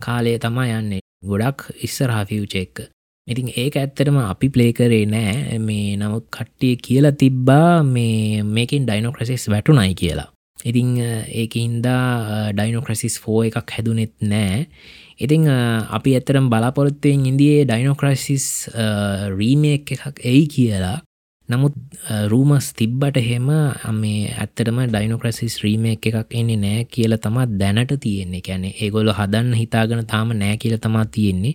කාලය 0.00 0.38
තමා 0.38 0.68
යන්නේ. 0.78 1.00
ගොඩක් 1.24 1.70
ඉස්සරහා 1.80 2.24
ෆිවච 2.24 2.54
එක්ක 2.56 2.86
ඉතින් 3.28 3.50
ඒක 3.52 3.74
ඇත්තරම 3.74 4.18
අපි 4.22 4.48
ප්ලේකරේ 4.48 5.06
නෑ. 5.06 5.58
මේ 5.58 5.96
නමුත් 5.96 6.26
කට්ටිය 6.30 6.76
කියලා 6.78 7.18
තිබ්බා 7.22 7.82
මේ 7.84 8.42
මේකින් 8.44 8.86
ඩයිනොක්‍රසිස් 8.86 9.48
වැටුනයි 9.50 9.94
කියලා. 9.94 10.30
ඉතිං 10.64 10.92
ඒකඉන්දා 11.34 12.52
ඩයිනොක්‍රසිස් 12.52 13.18
ෆෝ 13.18 13.42
එකක් 13.42 13.70
හැදුනෙත් 13.70 14.14
නෑ. 14.22 14.66
ඉතිං 15.18 15.48
අපි 15.90 16.14
ඇතරම් 16.14 16.46
බලාපොරොත්තුවෙන් 16.52 17.26
ඉන්දියේ 17.26 17.64
ඩයිනොක්‍රසිස් 17.64 18.46
රීමේක් 19.38 19.92
එකක් 19.96 20.22
එයි 20.24 20.46
කියලා 20.54 20.98
නමුත් 21.48 21.74
රූමස් 22.30 22.72
තිබ්බට 22.78 23.18
හෙම 23.28 23.50
මේ 24.00 24.22
ඇත්තටම 24.34 24.80
ඩයිනොක්‍රසිස් 24.86 25.60
රීම 25.64 25.84
එකක් 25.92 26.34
එන්නේ 26.40 26.56
නෑ 26.64 26.86
කියල 26.94 27.14
තමා 27.26 27.46
දැනට 27.60 27.92
තියෙන්නේ. 28.06 28.42
කැනෙ 28.48 28.72
ඒගොල 28.74 29.12
හදන්න 29.18 29.54
හිතාගෙන 29.60 30.02
තාම 30.06 30.34
නෑ 30.40 30.56
කියල 30.62 30.76
තමා 30.78 31.04
තියෙන්නේ. 31.16 31.54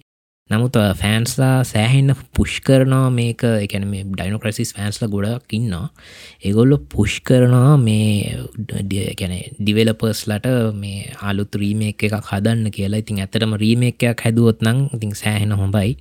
නමුත් 0.49 0.77
ෆෑන්ස්ලා 0.99 1.63
සෑහෙන්න 1.63 2.13
පුෂ් 2.35 2.53
කරනවා 2.67 3.09
මේක. 3.17 3.43
එකැන 3.65 3.87
මේ 3.87 4.03
ඩයිනොක්‍රසිස් 4.07 4.71
ෆෑන්ස්ල 4.77 5.07
ගොඩක් 5.13 5.55
ඉන්නවා. 5.57 5.87
ඒගොල්ලො 6.43 6.77
පුෂ් 6.93 7.17
කරනවා 7.27 7.75
මේ 7.77 8.37
ගැන 9.19 9.35
ඩිවෙලපර්ස්ලට 9.59 10.47
මේ 10.83 11.11
අලුත් 11.31 11.59
රීම 11.61 11.83
එකක් 11.89 12.07
හදන්න 12.31 12.71
කියලා. 12.77 13.03
ඉතින් 13.03 13.19
ඇතරම 13.25 13.57
රීම 13.63 13.83
එකයක් 13.89 14.25
හැදුවොත් 14.25 14.63
නං 14.63 14.87
ඉතින් 14.95 15.13
සෑහෙන 15.23 15.55
හොඳයි. 15.63 15.95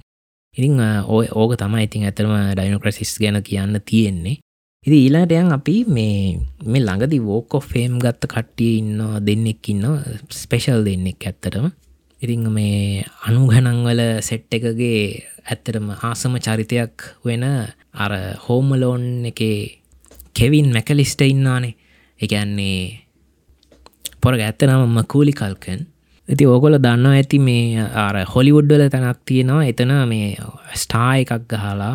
ඉතිං 0.54 0.80
ඔය 1.06 1.26
ඕක 1.30 1.56
තමයි 1.56 1.86
ඉතින් 1.86 2.06
ඇතරම 2.06 2.32
ඩයිනොක්‍රසිස් 2.52 3.18
ගැන 3.18 3.38
කියන්න 3.42 3.80
තියෙන්නේ. 3.80 4.40
ඉති 4.86 4.96
ඊලාටයන් 5.06 5.52
අපි 5.52 5.84
මේ 5.86 6.40
මේ 6.64 6.82
ළඟදි 6.82 7.18
වෝකෝ 7.20 7.60
ෆේම් 7.62 7.98
ගත්ත 7.98 8.26
කට්ටිය 8.26 8.78
ඉන්න 8.78 8.98
දෙන්නෙක් 9.26 9.68
ඉන්න 9.68 9.84
ස්පෙෂල් 10.32 10.82
දෙන්නෙක් 10.84 11.22
ඇත්තටම. 11.22 11.68
ඉතිං 12.20 12.48
මේ 12.50 13.04
අනුගණන්වල 13.28 14.00
සෙට් 14.20 14.50
එකගේ 14.50 15.22
ඇත්තටම 15.46 15.86
ආසම 16.00 16.34
චරිතයක් 16.38 16.96
වෙන 17.24 17.44
අර 17.94 18.12
හෝමලෝන් 18.46 19.04
එක 19.30 19.40
කෙවින් 20.34 20.68
මැකලිස්ට 20.72 21.22
ඉන්නානේ 21.24 21.76
එකන්නේ 22.20 22.80
පොර 24.20 24.34
ඇත්තනම 24.34 24.82
මකූලි 24.96 25.32
කල්කන් 25.32 25.86
ඇති 26.30 26.44
ඕගොල 26.46 26.76
දන්න 26.78 27.06
ඇති 27.10 27.38
මේ 27.46 27.84
අර 28.02 28.16
හොලිවුඩ්ඩල 28.32 28.84
තැනක් 28.92 29.20
තියෙනවා. 29.28 29.64
එතන 29.70 29.92
මේ 30.10 30.28
ස්ටා 30.82 31.08
එකක් 31.22 31.32
ගහලා 31.52 31.94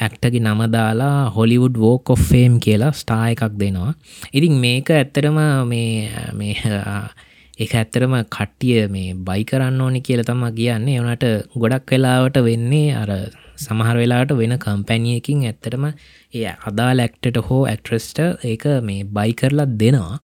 ඇක්ටකි 0.00 0.40
නමදාලා 0.46 1.18
හොලිවුඩ් 1.36 1.78
වෝක 1.84 2.10
ෆේම් 2.28 2.56
කියලා 2.64 2.92
ස්ටා 2.92 3.22
එකක් 3.34 3.54
දෙනවා. 3.60 3.92
ඉතින් 4.32 4.56
මේක 4.64 4.90
ඇත්තරම 4.90 5.38
මේ 5.70 6.56
ඒ 7.56 7.68
ඇත්තරම 7.72 8.14
කට්ටිය 8.28 8.82
මේ 8.88 9.14
බයි 9.28 9.46
කරන්න 9.50 9.80
ඕනි 9.80 10.02
කියල 10.08 10.24
තම 10.24 10.44
කියන්නේ. 10.58 10.98
ඕනට 11.00 11.24
ගොඩක් 11.56 11.94
වෙලාවට 11.94 12.42
වෙන්නේ 12.48 12.90
අර 13.02 13.10
සමහර 13.56 13.96
වෙලාට 14.02 14.36
වෙන 14.40 14.58
කම්පැනියකින් 14.58 15.46
ඇත්තටම 15.48 15.84
ඒ 16.34 16.58
අදා 16.68 16.90
ලැක්ටට 16.98 17.42
හෝ 17.48 17.62
ඇක්ට්‍රස්ට 17.66 18.18
ඒක 18.44 18.64
මේ 18.88 19.10
බයි 19.16 19.40
කරලා 19.40 19.72
දෙනවා. 19.82 20.14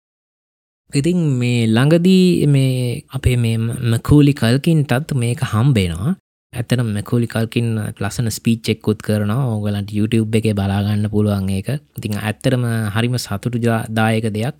ඉතින් 0.94 1.18
මේ 1.40 1.66
ළඟදී 1.66 2.46
මේ 2.46 3.04
අපේ 3.10 3.36
මේ 3.36 3.56
මකූලි 3.92 4.32
කල්කින් 4.34 4.84
තත් 4.84 5.14
මේක 5.14 5.40
හම්බේනවා. 5.52 6.14
ඇතන 6.52 6.80
මැකෝලි 6.86 7.26
කල්කින් 7.26 7.66
ලසන 8.00 8.28
ස්පීච්චෙක්කුත් 8.28 9.02
කරනවා. 9.06 9.42
ඕගලන්ට 9.50 9.90
YouTube 9.94 10.38
එක 10.38 10.46
බලාගන්න 10.58 11.06
පුළුවන් 11.12 11.50
ඒක. 11.50 11.68
ඉතිං 11.98 12.16
ඇත්තරම 12.18 12.64
හරිම 12.94 13.14
සතුටු 13.16 13.58
දායක. 13.90 14.26
දෙයක් 14.36 14.56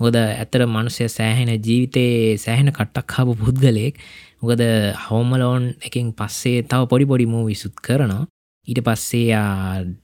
මොකද 0.00 0.16
ඇත්තර 0.16 0.64
මනුසය 0.66 1.08
සෑහෙන 1.08 1.52
ජීවිතයේ 1.66 2.38
සෑහෙන 2.38 2.72
කට්ටක් 2.72 3.18
හබු 3.18 3.34
පුද්ගලයෙක්. 3.42 4.00
මොකද 4.40 4.62
හෝමලෝන් 5.04 5.64
එකින් 5.86 6.12
පස්සේ 6.12 6.62
තව 6.62 6.88
පොඩි 6.88 7.10
පොඩි 7.12 7.26
මූ 7.26 7.44
විසුත් 7.50 7.76
කරනවා. 7.86 8.24
ඊට 8.68 8.80
පස්සේ 8.80 9.40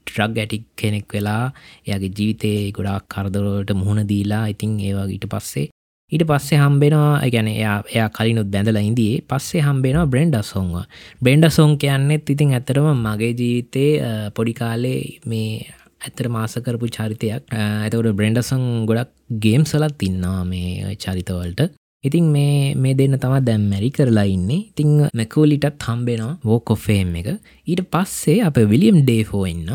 ඩ්‍රග් 0.05 0.37
ඇටික් 0.37 0.65
කෙනෙක් 0.75 1.07
වෙලා 1.09 1.43
එයාගේ 1.85 2.11
ජීවිතේ 2.11 2.71
ගොඩක් 2.71 3.07
කරදරට 3.07 3.71
මුහුණ 3.73 4.07
දීලා 4.07 4.45
ඉතිං 4.47 4.73
ඒවා 4.79 5.07
ඊට 5.07 5.27
පස්සේ 5.27 5.67
ඊට 6.11 6.25
පස්සේ 6.25 6.59
හම්බෙනවා 6.59 7.11
ගැන 7.27 7.49
එයා 7.49 7.75
එයා 7.87 8.09
කලිනුත් 8.11 8.49
බැඳල 8.49 8.79
ඉන්දියේ 8.81 9.25
පස්සේ 9.25 9.61
හම්බෙනවා 9.61 10.07
බ්‍රෙන්ඩ 10.07 10.39
සොන්ව 10.43 10.73
බ්‍රෙන්ඩ 11.21 11.49
සොන් 11.49 11.77
කියන්නෙත් 11.77 12.29
ඉතින් 12.29 12.51
ඇතරම 12.53 12.89
මගේ 12.97 13.33
ජීවිතේ 13.33 13.91
පොඩිකාලේ 14.35 14.99
මේ 15.25 15.51
ඇතර 16.01 16.27
මාසකරපු 16.29 16.87
චරිතයක්. 16.89 17.43
ඇතකට 17.55 18.15
බ්‍රෙන්ඩසන් 18.17 18.63
ගොඩක් 18.85 19.11
ගේම් 19.39 19.63
සලත් 19.65 20.01
ඉන්නවා 20.03 20.41
මේ 20.45 20.95
චරිතවලට 20.97 21.61
ඉතින් 22.03 22.25
මේ 22.31 22.73
මේ 22.75 22.93
දෙන්න 22.93 23.17
තම 23.17 23.35
දැම් 23.45 23.69
මැරි 23.69 23.89
කරලා 23.91 24.27
ඉන්නේ. 24.27 24.61
ඉතිං 24.71 24.89
මැකෝලිටත් 25.13 25.87
හම්බෙනවා 25.87 26.33
වෝකොෆේම් 26.43 27.15
එක. 27.15 27.29
ඊට 27.67 27.83
පස්සේ 27.93 28.41
අප 28.41 28.57
විලියම් 28.73 28.97
ඩේෆෝ 29.01 29.45
ඉන්න 29.45 29.69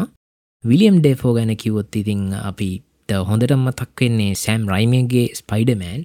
විලියම් 0.65 0.99
ඩේෆෝ 0.99 1.33
ගැන 1.35 1.57
කිවොත් 1.57 1.97
ඉතිං 1.97 2.23
අපි 2.43 2.69
හොඳට 3.29 3.53
මතක් 3.57 4.01
වෙන්නේ 4.01 4.35
සෑම් 4.35 4.67
රයිමගේ 4.67 5.27
ස්පයිඩමෑන් 5.35 6.03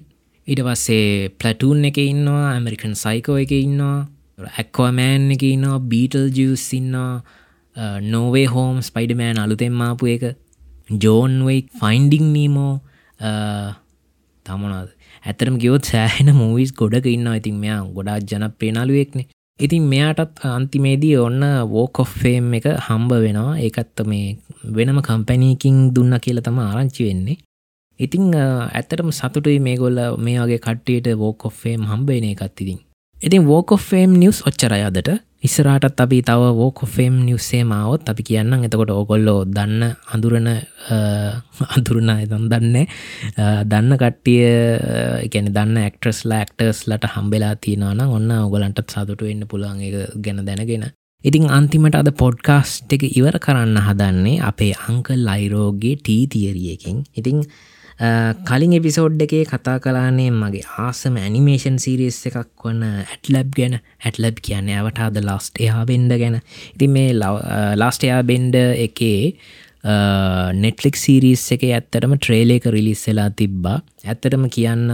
ඊට 0.48 0.62
පස්සේ 0.62 1.28
පලටූන් 1.38 1.84
එක 1.84 1.98
ඉන්නවා 1.98 2.44
ඇමරිකන් 2.48 2.94
සයිකෝ 2.94 3.38
එක 3.42 3.52
ඉන්නවා 3.52 3.98
ඇක්වමෑන් 4.52 5.30
එක 5.34 5.42
ඉන්නවා 5.44 5.82
බීටල් 5.90 6.28
ජස් 6.30 6.66
ඉන්නවා 6.74 7.90
නෝවේ 8.06 8.46
හෝම් 8.46 8.78
ස්පයිඩමෑන් 8.80 9.38
අලුතෙම්මාපු 9.38 10.12
එක 10.14 10.24
ජෝන්වෙයි 11.04 11.60
ෆයින්ඩිං 11.80 12.32
නීමෝ 12.32 12.72
තමනද 14.46 14.88
ඇතරම 15.24 15.56
ගියොත් 15.58 15.84
සෑහෙන 15.84 16.34
මූවිස් 16.34 16.74
ගොඩක 16.74 17.06
ඉන්න 17.08 17.30
ඉතින් 17.34 17.62
මෙයා 17.62 17.80
ගොඩක් 17.90 18.28
ජනප්‍රේනාලුවෙක්නේ 18.30 19.28
ඉතින් 19.60 19.82
මෙයාටත් 19.84 20.42
අන්තිමේදී 20.48 21.16
ඔන්න 21.18 21.42
වෝකොෆ්ෆේම් 21.70 22.46
එක 22.54 22.66
හම්බ 22.86 23.10
වෙනවා. 23.24 23.58
ඒකත්ත 23.58 24.02
මේ 24.06 24.36
වෙනම 24.76 24.98
කම්පැනීකින් 25.00 25.76
දුන්න 25.94 26.14
කියල 26.20 26.40
තම 26.40 26.58
ආරංචි 26.60 27.08
වෙන්නේ. 27.08 27.36
ඉතිං 28.00 28.32
ඇත්තටම 28.34 29.10
සතුටුයි 29.12 29.58
මේගොල්ල 29.60 30.00
මේ 30.18 30.38
වගේ 30.40 30.58
කට්ටියට 30.58 31.10
වෝකොෆ්ෆේම් 31.16 31.84
හම්බේන 31.90 32.24
එකත් 32.24 32.62
ඉතින්. 32.62 32.80
ඉතින් 33.16 33.46
වෝකොෆේම් 33.46 34.18
නිවස් 34.18 34.40
ඔච්චරය 34.42 34.80
අදට. 34.88 35.10
ඉස්සරාටත් 35.42 36.00
අපි 36.00 36.18
තව 36.22 36.42
වෝකොෆේම් 36.54 37.14
නිවස්සේ 37.26 37.62
මාවත් 37.64 38.10
අපි 38.10 38.22
කියන්න 38.22 38.54
එතකොට 38.58 38.92
ඕගොල්ලෝ 38.92 39.40
දන්න 39.48 39.82
අඳුරන 40.14 40.48
අඳුරන 41.68 42.10
එතම් 42.14 42.44
දන්න 42.52 42.76
දන්න 43.66 43.98
කට්ටිය 43.98 44.46
ගැන 45.32 45.50
දන්න 45.50 45.82
ඇක්ට්‍රස් 45.82 46.22
ලෑක්ටර්ස් 46.24 46.84
ලට 46.86 47.10
හම්බෙලා 47.14 47.54
තියෙනවන 47.58 48.04
ඔන්න 48.08 48.30
ඔගලන්ටත් 48.38 48.94
සතුට 48.94 49.26
වෙන්න 49.26 49.42
පුළුවන් 49.50 49.82
එක 49.82 50.14
ගැන 50.18 50.44
දැනගෙන. 50.46 50.86
ඉතිං 51.24 51.50
අන්තිමට 51.50 51.98
අද 51.98 52.12
පොඩ්කාස්ට් 52.14 52.94
එක 52.94 53.08
ඉවර 53.10 53.42
කරන්න 53.42 53.82
හදන්නේ 53.88 54.38
අපේ 54.44 54.72
අංකල් 54.88 55.26
ලයිරෝගේ 55.26 55.98
ටීතියරියකින් 55.98 57.02
ඉතිං 57.14 57.42
කලින් 58.48 58.72
එපිසෝඩ් 58.78 59.22
එකේ 59.22 59.44
කතා 59.44 59.78
කලානේ 59.80 60.30
මගේ 60.32 60.64
ආසම 60.84 61.16
ඇනිමේෂන් 61.16 61.78
සිරිස් 61.78 62.20
එකක් 62.26 62.64
වන්න 62.64 62.84
ඇටලබ් 62.84 63.50
ගැන. 63.58 63.74
ඇටලබ් 64.04 64.38
කියන්න 64.46 64.70
ඇවටාද 64.76 65.18
ලස්ට 65.22 65.60
එයා 65.60 65.82
බෙන්ඩ 65.90 66.14
ගැන. 66.22 66.38
ඉති 66.74 66.88
මේ 66.88 67.12
ලාස්ට 67.82 68.04
එයා 68.08 68.22
බෙන්ඩ 68.22 68.56
එකේ 68.86 69.32
නෙට්ලික් 70.62 70.96
සිරිස් 70.96 71.44
එක 71.52 71.66
ඇත්තටම 71.68 72.14
ට්‍රේල 72.18 72.50
එක 72.56 72.66
රිලිස්සලා 72.76 73.30
තිබ්බා. 73.30 73.82
ඇත්තටම 74.04 74.46
කියන්න 74.56 74.86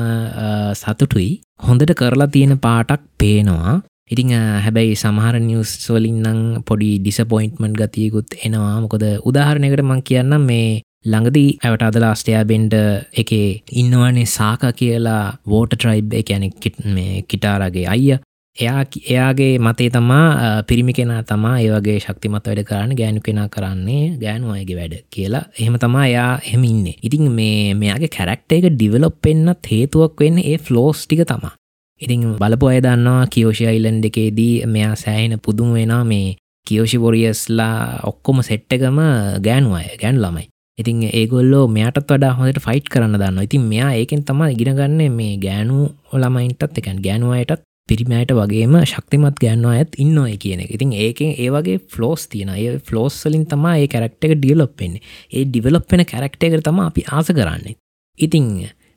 සතුටුයි. 0.74 1.30
හොඳට 1.68 1.94
කරලා 2.00 2.32
තියෙන 2.34 2.58
පාටක් 2.58 3.04
පේනවා. 3.18 3.80
ඉතිං 4.10 4.30
හැබැයි 4.64 4.96
සමහර 4.96 5.36
නිියස් 5.46 5.72
වලින්නම් 5.94 6.62
පොඩි 6.68 6.90
ඩිසපොයින්ට්මන්් 6.98 7.74
ගතියකුත් 7.80 8.38
එනවා. 8.46 8.76
මොකද 8.84 9.04
උදාහරණයකට 9.30 9.84
මං 9.84 10.00
කියන්න 10.02 10.36
මේ 10.40 10.80
ළඟදී 11.04 11.50
ඇවට 11.64 11.82
අද 11.82 11.96
ලාස්ටයා 12.02 12.44
බෙන්ඩ 12.44 12.74
එකේ 13.22 13.48
ඉන්නවනේ 13.72 14.26
සාක 14.28 14.64
කියලා 14.76 15.24
වෝට 15.46 15.74
ට්‍රයිබ් 15.74 16.16
එකැනෙ 16.20 16.50
මේ 16.94 17.22
කිටාරගේ 17.22 17.86
අයිය. 17.88 18.18
එයා 18.56 18.82
එයාගේ 19.10 19.52
මතේ 19.58 19.90
තමා 19.90 20.62
පිරිමි 20.68 20.92
කෙනා 20.92 21.22
තමා 21.22 21.54
ඒවගේ 21.60 21.98
ශක්තිමත් 22.00 22.48
වැඩ 22.48 22.62
කරන්න 22.70 22.96
ගෑනු 23.00 23.20
කෙනා 23.28 23.46
කරන්නේ 23.48 24.02
ගෑනු 24.22 24.50
අයගේ 24.52 24.78
වැඩ 24.80 24.96
කියලා. 25.10 25.44
එහෙම 25.60 25.78
තමා 25.78 26.06
එයා 26.06 26.32
එහෙම 26.40 26.64
ඉන්නේ. 26.64 26.96
ඉතින් 27.02 27.30
මේ 27.38 27.74
මෙයාගේ 27.74 28.10
කැරක්ට 28.16 28.58
එක 28.58 28.68
ඩිවලොප් 28.72 29.30
එන්නත් 29.32 29.72
හේතුවක් 29.72 30.20
වෙන්න 30.20 30.42
ඒ 30.44 30.58
ෆ්ලෝස් 30.58 31.06
ටික 31.06 31.24
තමා. 31.32 31.54
ඉතින් 32.00 32.26
බලපු 32.42 32.66
අය 32.66 32.82
දන්නවා 32.82 33.30
කියෝෂි 33.32 33.70
අයිලන්් 33.70 34.04
එකේදී 34.04 34.52
මෙයා 34.66 34.94
සෑහෙන 34.96 35.38
පුදුම 35.46 35.72
වෙනවා 35.78 36.04
මේ 36.04 36.36
කියෝෂි 36.66 36.98
බොරියස්ලා 36.98 37.74
ඔක්කොම 38.04 38.42
සෙට්ටකම 38.42 38.98
ගෑනු 39.46 39.74
අය 39.74 39.88
ගැන් 40.02 40.24
ළමයි. 40.24 40.48
ඉතින් 40.78 41.00
ඒගොල්ලෝ 41.10 41.64
මෙයටත් 41.68 42.04
වඩා 42.06 42.34
හොඳට 42.38 42.60
ෆයිට් 42.66 42.90
කරන්න 42.92 43.18
දන්න 43.18 43.46
ඉතින් 43.46 43.64
මෙයා 43.70 43.94
ඒකෙන් 44.00 44.22
තම 44.24 44.42
ඉගෙනගන්න 44.48 45.00
මේ 45.14 45.32
ගෑනු 45.44 45.78
ළමයින්ටත් 46.14 46.78
එකන් 46.82 47.02
ගෑනුවයටත් 47.06 47.64
පිරිමෑයට 47.88 48.32
වගේම 48.36 48.74
ශක්තිමත් 48.82 49.40
ගෑන්වා 49.42 49.74
ඇත් 49.74 49.98
ඉන්නඔය 49.98 50.36
කියන 50.42 50.62
එක. 50.64 50.70
ඉතින් 50.76 50.92
ඒකෙන් 50.94 51.34
ඒවගේ 51.36 51.78
ෆලෝස් 51.92 52.28
තියන 52.32 52.50
ඒ 52.54 52.78
ෆලෝස්සලින් 52.88 53.46
තම 53.50 53.64
ඒ 53.72 53.86
කැරක්ට 53.94 54.28
එක 54.28 54.34
ඩියලොප්පෙන්නේ 54.36 55.02
ඒ 55.32 55.44
ඩිවලොප්පෙන 55.46 56.04
කැරක්ට 56.12 56.48
එක 56.48 56.58
තම 56.62 56.82
අපි 56.84 57.06
ආස 57.10 57.32
කරන්නේ. 57.32 57.76
ඉතිං 58.18 58.46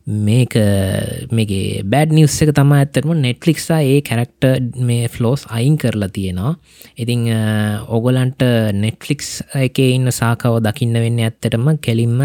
මේක 0.07 0.55
මේගේ 1.31 1.83
බෑඩ් 1.85 2.13
නිවස් 2.17 2.39
එක 2.41 2.53
තම 2.57 2.71
ඇත්තරම 2.73 3.11
නෙට්ලික්සා 3.21 3.81
ඒ 3.85 3.99
කැරක්ට 4.01 4.47
මේ 4.75 5.07
ෆ්ලෝස් 5.07 5.45
අයින් 5.49 5.77
කරලා 5.77 6.09
තියෙනවා. 6.09 6.55
ඉතිං 6.97 7.27
ඔගොලන්ට 7.87 8.41
නෙට්ලික්ස් 8.73 9.43
එක 9.55 9.79
ඉන්න 9.79 10.11
සාකාව 10.11 10.61
දකින්න 10.65 10.93
වෙන්න 10.93 11.21
ඇත්තටම 11.21 11.69
කෙලින්ම 11.81 12.17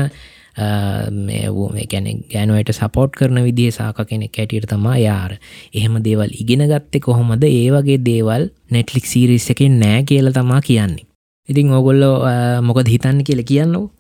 මේ 1.27 1.49
වූ 1.53 1.69
මේ 1.73 1.87
ගැන 1.87 2.25
ගෑනුවට 2.33 2.73
සපෝට් 2.73 3.13
කරන 3.13 3.43
විදිහ 3.45 3.71
සාක 3.71 4.01
කෙනෙ 4.09 4.29
කැටියට 4.29 4.69
තමා 4.71 4.97
යාර. 4.99 5.37
එහෙම 5.75 6.01
දේවල් 6.03 6.33
ඉගෙන 6.33 6.65
ගත්තෙ 6.65 7.01
කොහොමද? 7.01 7.45
ඒ 7.45 7.69
වගේ 7.71 7.99
දේවල් 8.01 8.49
නෙට්ලික් 8.71 9.05
සීරිස් 9.05 9.51
එකෙන් 9.51 9.79
නෑ 9.81 10.03
කියල 10.05 10.33
තමා 10.33 10.61
කියන්නේ. 10.61 11.05
ඉතින් 11.49 11.73
ඔගොල්ලෝ 11.73 12.17
මොකද 12.63 12.89
හිතන්න 12.89 13.21
කියල 13.25 13.45
කියන්නු 13.45 13.91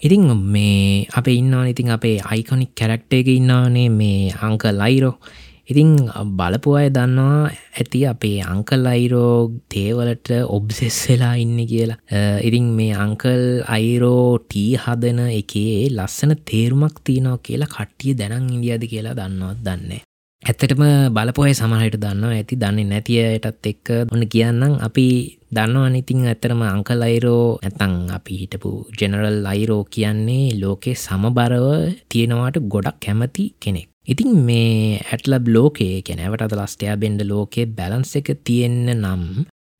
ඉතිං 0.00 0.24
මේ 0.52 1.06
අප 1.12 1.26
ඉන්නවා 1.28 1.68
ඉතින් 1.68 1.90
අපේ 1.90 2.16
අයිකොනික් 2.24 2.72
කැරක්ට 2.74 3.12
එක 3.12 3.28
ඉන්නවානේ 3.30 3.88
මේ 3.90 4.32
අංක 4.40 4.64
ලයිරෝ 4.72 5.16
ඉතිං 5.68 5.90
බලපු 6.38 6.70
අය 6.74 6.88
දන්නවා 6.88 7.52
ඇති 7.76 8.00
අපේ 8.12 8.38
අංකල් 8.44 8.86
අයිරෝ 8.86 9.52
තේවලට 9.68 10.30
ඔබ්සෙස් 10.48 10.98
වෙලා 11.06 11.34
ඉන්න 11.36 11.58
කියලා. 11.70 12.00
ඉතිං 12.40 12.66
මේ 12.78 12.92
අංකල් 12.96 13.44
අයිරෝ 13.68 14.26
ටී 14.40 14.72
හදන 14.84 15.20
එකේ 15.30 15.88
ලස්සන 15.90 16.34
තේරුමක් 16.44 16.96
තියනෝ 17.06 17.36
කියලා 17.46 17.74
කට්ටිය 17.74 18.18
දැනං 18.20 18.54
ඉන්දියද 18.56 18.88
කියලා 18.92 19.18
දන්නවත් 19.18 19.60
දන්නේ 19.66 20.02
ඇත්තටම 20.42 20.82
බලපොය 21.14 21.52
සමහයට 21.52 21.96
දන්නවා. 22.02 22.32
ඇති 22.36 22.56
දන්නේ 22.62 22.88
නැතියයටත් 22.90 23.66
එක්ක. 23.70 23.88
ඔන්න 24.12 24.24
කියන්නම් 24.32 24.74
අපි 24.86 25.04
දන්නවා 25.56 25.90
ඉතිං 26.00 26.24
ඇතරම 26.30 26.62
අංකල් 26.64 27.04
අයිරෝ 27.08 27.44
ඇතං 27.66 27.94
අපි 28.16 28.38
හිටපු 28.40 28.70
ජෙනරල් 28.98 29.38
අයිරෝ 29.52 29.82
කියන්නේ 29.94 30.56
ලෝකෙ 30.62 30.92
සමබරව 30.96 31.66
තියෙනවාට 32.10 32.56
ගොඩක් 32.72 32.98
කැමති 33.04 33.44
කෙනෙක්. 33.62 33.88
ඉතින් 34.12 34.32
මේ 34.48 34.98
ඇටලබ් 35.02 35.44
ලෝකේ 35.56 35.94
කැනැවට 36.06 36.46
අද 36.46 36.56
ලස්ටයා 36.58 36.96
බෙන්ඩ 37.02 37.22
ලෝකේ 37.32 37.70
බැලන්ස 37.78 38.16
එක 38.20 38.30
තියෙන්න 38.46 38.88
නම් 38.96 39.24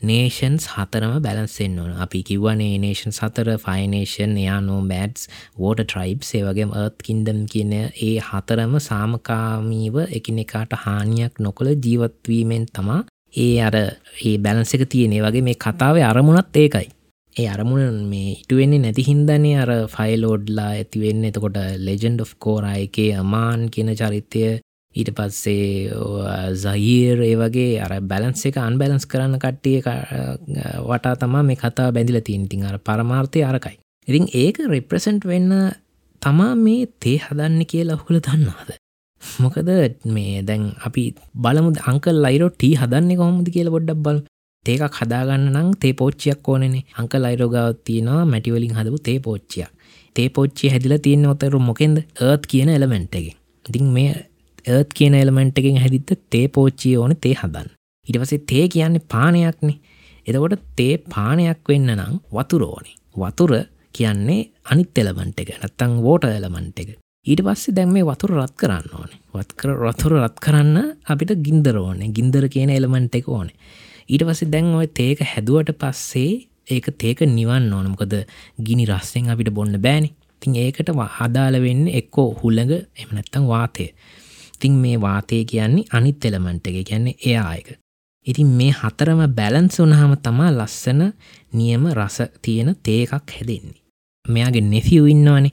නේෂන්ස් 0.03 0.67
හතරම 0.67 1.15
බැලන්සෙන් 1.23 1.79
ඕන. 1.79 1.93
අපි 1.97 2.23
කිව්වනේ 2.23 2.75
නේෂන් 2.79 3.13
සතර 3.13 3.49
ෆයිනේෂන් 3.65 4.37
එයානෝ 4.37 4.81
මෑඩ්ස් 4.83 5.29
වෝට 5.59 5.83
ට්‍රයිබ් 5.83 6.21
සේවගේම 6.23 6.71
ඒත් 6.75 6.97
කින්දම් 7.07 7.41
කියන 7.53 7.73
ඒ 7.79 8.15
හතරම 8.29 8.77
සාමකාමීව 8.81 9.97
එකිනෙකාට 10.11 10.73
හානියක් 10.85 11.43
නොකළ 11.47 11.73
ජීවත්වීමෙන් 11.87 12.65
තමා 12.73 13.03
ඒ 13.39 13.53
අර 13.63 13.77
ඒ 13.77 14.39
බැලන්ස 14.39 14.75
එක 14.75 14.89
තියනේ. 14.89 15.21
වගේ 15.21 15.43
මේ 15.43 15.55
කතාවේ 15.57 16.05
අරමුණත් 16.05 16.57
ඒකයි. 16.57 16.89
ඒ 17.37 17.49
අරමුණ 17.49 18.01
මේ 18.11 18.33
ඉටුවෙන්නේ 18.33 18.81
නැති 18.81 19.07
හින්දන්නේ 19.09 19.59
අර 19.63 19.71
ෆයිලෝඩ්ලා 19.95 20.71
ඇතිවෙන්න. 20.73 21.25
එතකොට 21.25 21.59
ලෙජන්ඩ් 21.79 22.21
of 22.21 22.35
කෝරා 22.39 22.77
එකේ 22.87 23.13
අමාන් 23.17 23.71
කියන 23.71 23.95
චරිතය 23.95 24.43
ඊට 24.95 25.11
පස්සේ 25.15 25.91
සහිර් 26.63 27.21
ඒ 27.23 27.35
වගේ 27.41 27.79
අර 27.85 27.93
බැලන්ස් 28.03 28.43
එක 28.49 28.57
අන්බැලන්ස් 28.59 29.07
කරන්න 29.07 29.39
කට්ටිය 29.39 29.79
වටා 30.89 31.15
තමා 31.23 31.43
මේ 31.43 31.61
කතා 31.63 31.93
බැඳිල 31.95 32.19
තිීන්තින් 32.29 32.67
අර 32.67 32.79
පරමාර්ථය 32.81 33.45
අරකයි. 33.45 33.77
ඉතින් 34.09 34.27
ඒක 34.35 34.59
රිප්‍රසෙන්ට් 34.75 35.25
වෙන්න 35.25 35.55
තමා 36.23 36.55
මේ 36.57 36.89
තේ 37.03 37.17
හදන්න 37.19 37.63
කියලා 37.73 37.99
ඔහුල 38.01 38.19
දන්නාද? 38.19 38.71
මොකද 39.43 39.71
මේ 40.07 40.43
දැන් 40.43 40.65
අපි 40.87 41.05
බලමු 41.37 41.71
අංකල් 41.93 42.23
ලයිරෝ 42.27 42.51
ටී 42.53 42.75
හදන්නේ 42.83 43.21
කොහොමද 43.21 43.51
කියල 43.57 43.71
බොඩ්ඩක් 43.75 44.05
බල 44.07 44.19
ඒකක් 44.67 44.97
හදාගන්න 45.01 45.45
නම් 45.55 45.69
තේ 45.83 45.93
පෝච්චියක් 46.01 46.49
ඕනනේ. 46.49 46.87
අංක 47.01 47.13
ලයිරෝගාව 47.25 47.69
තියෙනවා 47.87 48.25
මැටිවලින් 48.33 48.75
හදපු 48.79 48.99
තේ 49.09 49.19
පෝච්චියක්. 49.27 49.71
තේ 50.17 50.29
පෝච්චි 50.29 50.73
හැදිල 50.73 50.95
තියන්න 51.05 51.31
ඔතරු 51.35 51.61
මොකෙන්ද? 51.69 51.99
ඒත් 52.21 52.43
කියන 52.51 52.71
එලමෙන්ට් 52.71 53.15
එක 53.21 53.37
ඉතින් 53.65 53.87
මේ 53.93 54.30
ඒත් 54.67 54.95
කියන 54.95 55.15
එලමෙන්ට් 55.15 55.59
එකෙන් 55.59 55.81
හැදිත්ත 55.83 56.17
තේ 56.31 56.49
පෝච්චිය 56.49 56.97
ඕන 56.97 57.17
තේ 57.17 57.35
හදන්න. 57.35 57.69
ඉටවසේ 58.07 58.47
තේ 58.47 58.69
කියන්නේ 58.69 59.09
පානයක්නේ. 59.09 59.79
එතකොට 60.27 60.65
තේ 60.77 60.95
පානයක් 61.09 61.69
වෙන්න 61.69 61.95
නම් 61.97 62.17
වතුරෝනේ 62.33 62.97
වතුර 63.17 63.53
කියන්නේ 63.95 64.51
අනිත් 64.65 64.99
එලමන්ට් 64.99 65.41
එක 65.41 65.51
නැත්තං 65.59 66.03
වෝට 66.03 66.25
එලමන්ට් 66.25 66.81
එක. 66.83 66.91
ඊට 67.27 67.43
පස්සේ 67.45 67.75
දැන් 67.75 67.93
මේ 67.93 68.05
වතුර 68.05 68.33
රත් 68.37 68.55
කරන්න 68.57 68.95
ඕනේ. 68.95 69.19
වත්කර 69.35 69.71
රතුර 69.81 70.15
රත් 70.21 70.37
කරන්න 70.41 70.77
අපිට 71.05 71.35
ගින්දර 71.47 71.77
ඕනේ. 71.77 72.13
ගින්දර 72.17 72.49
කියන 72.49 72.71
එලමන්ට් 72.71 73.19
එක 73.19 73.29
ඕනේ. 73.29 73.57
ඊට 74.09 74.25
පස්සේ 74.27 74.53
දැන් 74.53 74.75
ඔය 74.75 74.87
තේක 74.89 75.25
හැදුවට 75.33 75.75
පස්සේ 75.81 76.47
ඒක 76.71 76.87
තේක 76.99 77.21
නිවන්න 77.27 77.73
ඕන. 77.73 77.91
මොකද 77.93 78.15
ගිනි 78.67 78.87
රස්සෙන් 78.87 79.31
අපිට 79.31 79.51
බොන්න 79.51 79.77
බෑනි. 79.87 80.15
තින් 80.41 80.57
ඒකට 80.57 80.95
අදාළ 81.21 81.61
වෙන්න 81.61 81.89
එක්කෝ 82.01 82.29
හුල්ලඟ 82.41 82.73
එම 82.73 83.11
නැත්තං 83.13 83.47
වාතය. 83.47 83.91
තිං 84.61 84.75
මේ 84.83 84.97
වාතය 85.01 85.45
කියන්නේ 85.45 85.91
අනිත් 85.93 86.25
එලමන්ට 86.25 86.67
එක. 86.67 86.77
කියන්නේ 86.89 87.21
එයායක 87.27 87.69
ඉතින් 88.27 88.49
මේ 88.49 88.73
හතරම 88.73 89.21
බැලන්ස් 89.37 89.77
වනහම 89.81 90.13
තමා 90.25 90.51
ලස්සන 90.53 91.01
නියම 91.53 91.85
රස 91.91 92.19
තියෙන 92.43 92.77
තේකක් 92.83 93.13
හැදෙන්නේ. 93.13 93.81
මෙයාගේ 94.27 94.61
නෙෆියු 94.63 95.07
ඉන්නවනේ. 95.07 95.53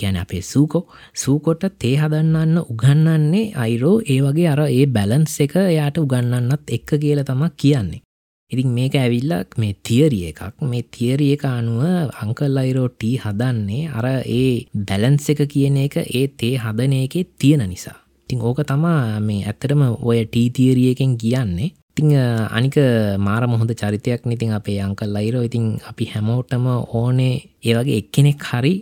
ගැන 0.00 0.16
අපේ 0.16 0.42
සූකෝ. 0.42 0.84
සූකොට 1.14 1.62
තේ 1.78 1.96
හදන්නන්න 1.96 2.58
උගන්නන්නේ 2.62 3.52
අයිරෝ. 3.56 4.00
ඒ 4.04 4.20
වගේ 4.22 4.48
අර 4.48 4.62
ඒ 4.68 4.86
බැලන්ස් 4.86 5.40
එක 5.40 5.56
එයාට 5.62 5.98
උගන්නන්නත් 5.98 6.74
එක්ක 6.76 6.90
කියල 7.02 7.24
තමක් 7.24 7.56
කියන්නේ. 7.56 8.02
ඉතින් 8.50 8.70
මේක 8.70 8.94
ඇවිල්ලක් 8.94 9.58
මේ 9.58 9.74
තියරිය 9.82 10.28
එකක්. 10.30 10.60
මේ 10.62 10.82
තියරිය 10.84 11.32
එක 11.32 11.44
අනුව 11.44 11.82
අංකල් 12.22 12.58
අයිරෝ 12.62 12.88
ටී 12.88 13.16
හදන්නේ 13.24 13.84
අර 13.90 14.06
ඒ 14.40 14.66
බැලන්ස් 14.88 15.30
එක 15.32 15.46
කියන 15.48 15.76
එක 15.86 15.96
ඒ 16.04 16.26
තේ 16.28 16.56
හදන 16.58 17.00
එකේ 17.04 17.30
තියෙන 17.38 17.68
නිසා. 17.68 18.05
ඉතිං 18.26 18.42
ඕක 18.42 18.58
තමා 18.66 19.20
මේ 19.20 19.46
ඇත්තටම 19.46 19.82
ඔය 20.02 20.24
ටීතියරියකෙන් 20.26 21.14
කියන්නේ. 21.16 21.70
ඉතිං 21.94 22.10
අනික 22.56 22.76
මාර 23.18 23.46
මොහොද 23.46 23.70
චරිතයක් 23.70 24.26
ඉතින් 24.26 24.52
අපේ 24.52 24.82
අංකල් 24.82 25.14
ලයිරෝ 25.16 25.42
ඉතින් 25.48 25.78
අපි 25.90 26.04
හැමෝටම 26.12 26.66
ඕනේ 27.00 27.34
ඒවගේ 27.62 27.98
එක්කෙනෙක් 28.02 28.42
හරි 28.42 28.74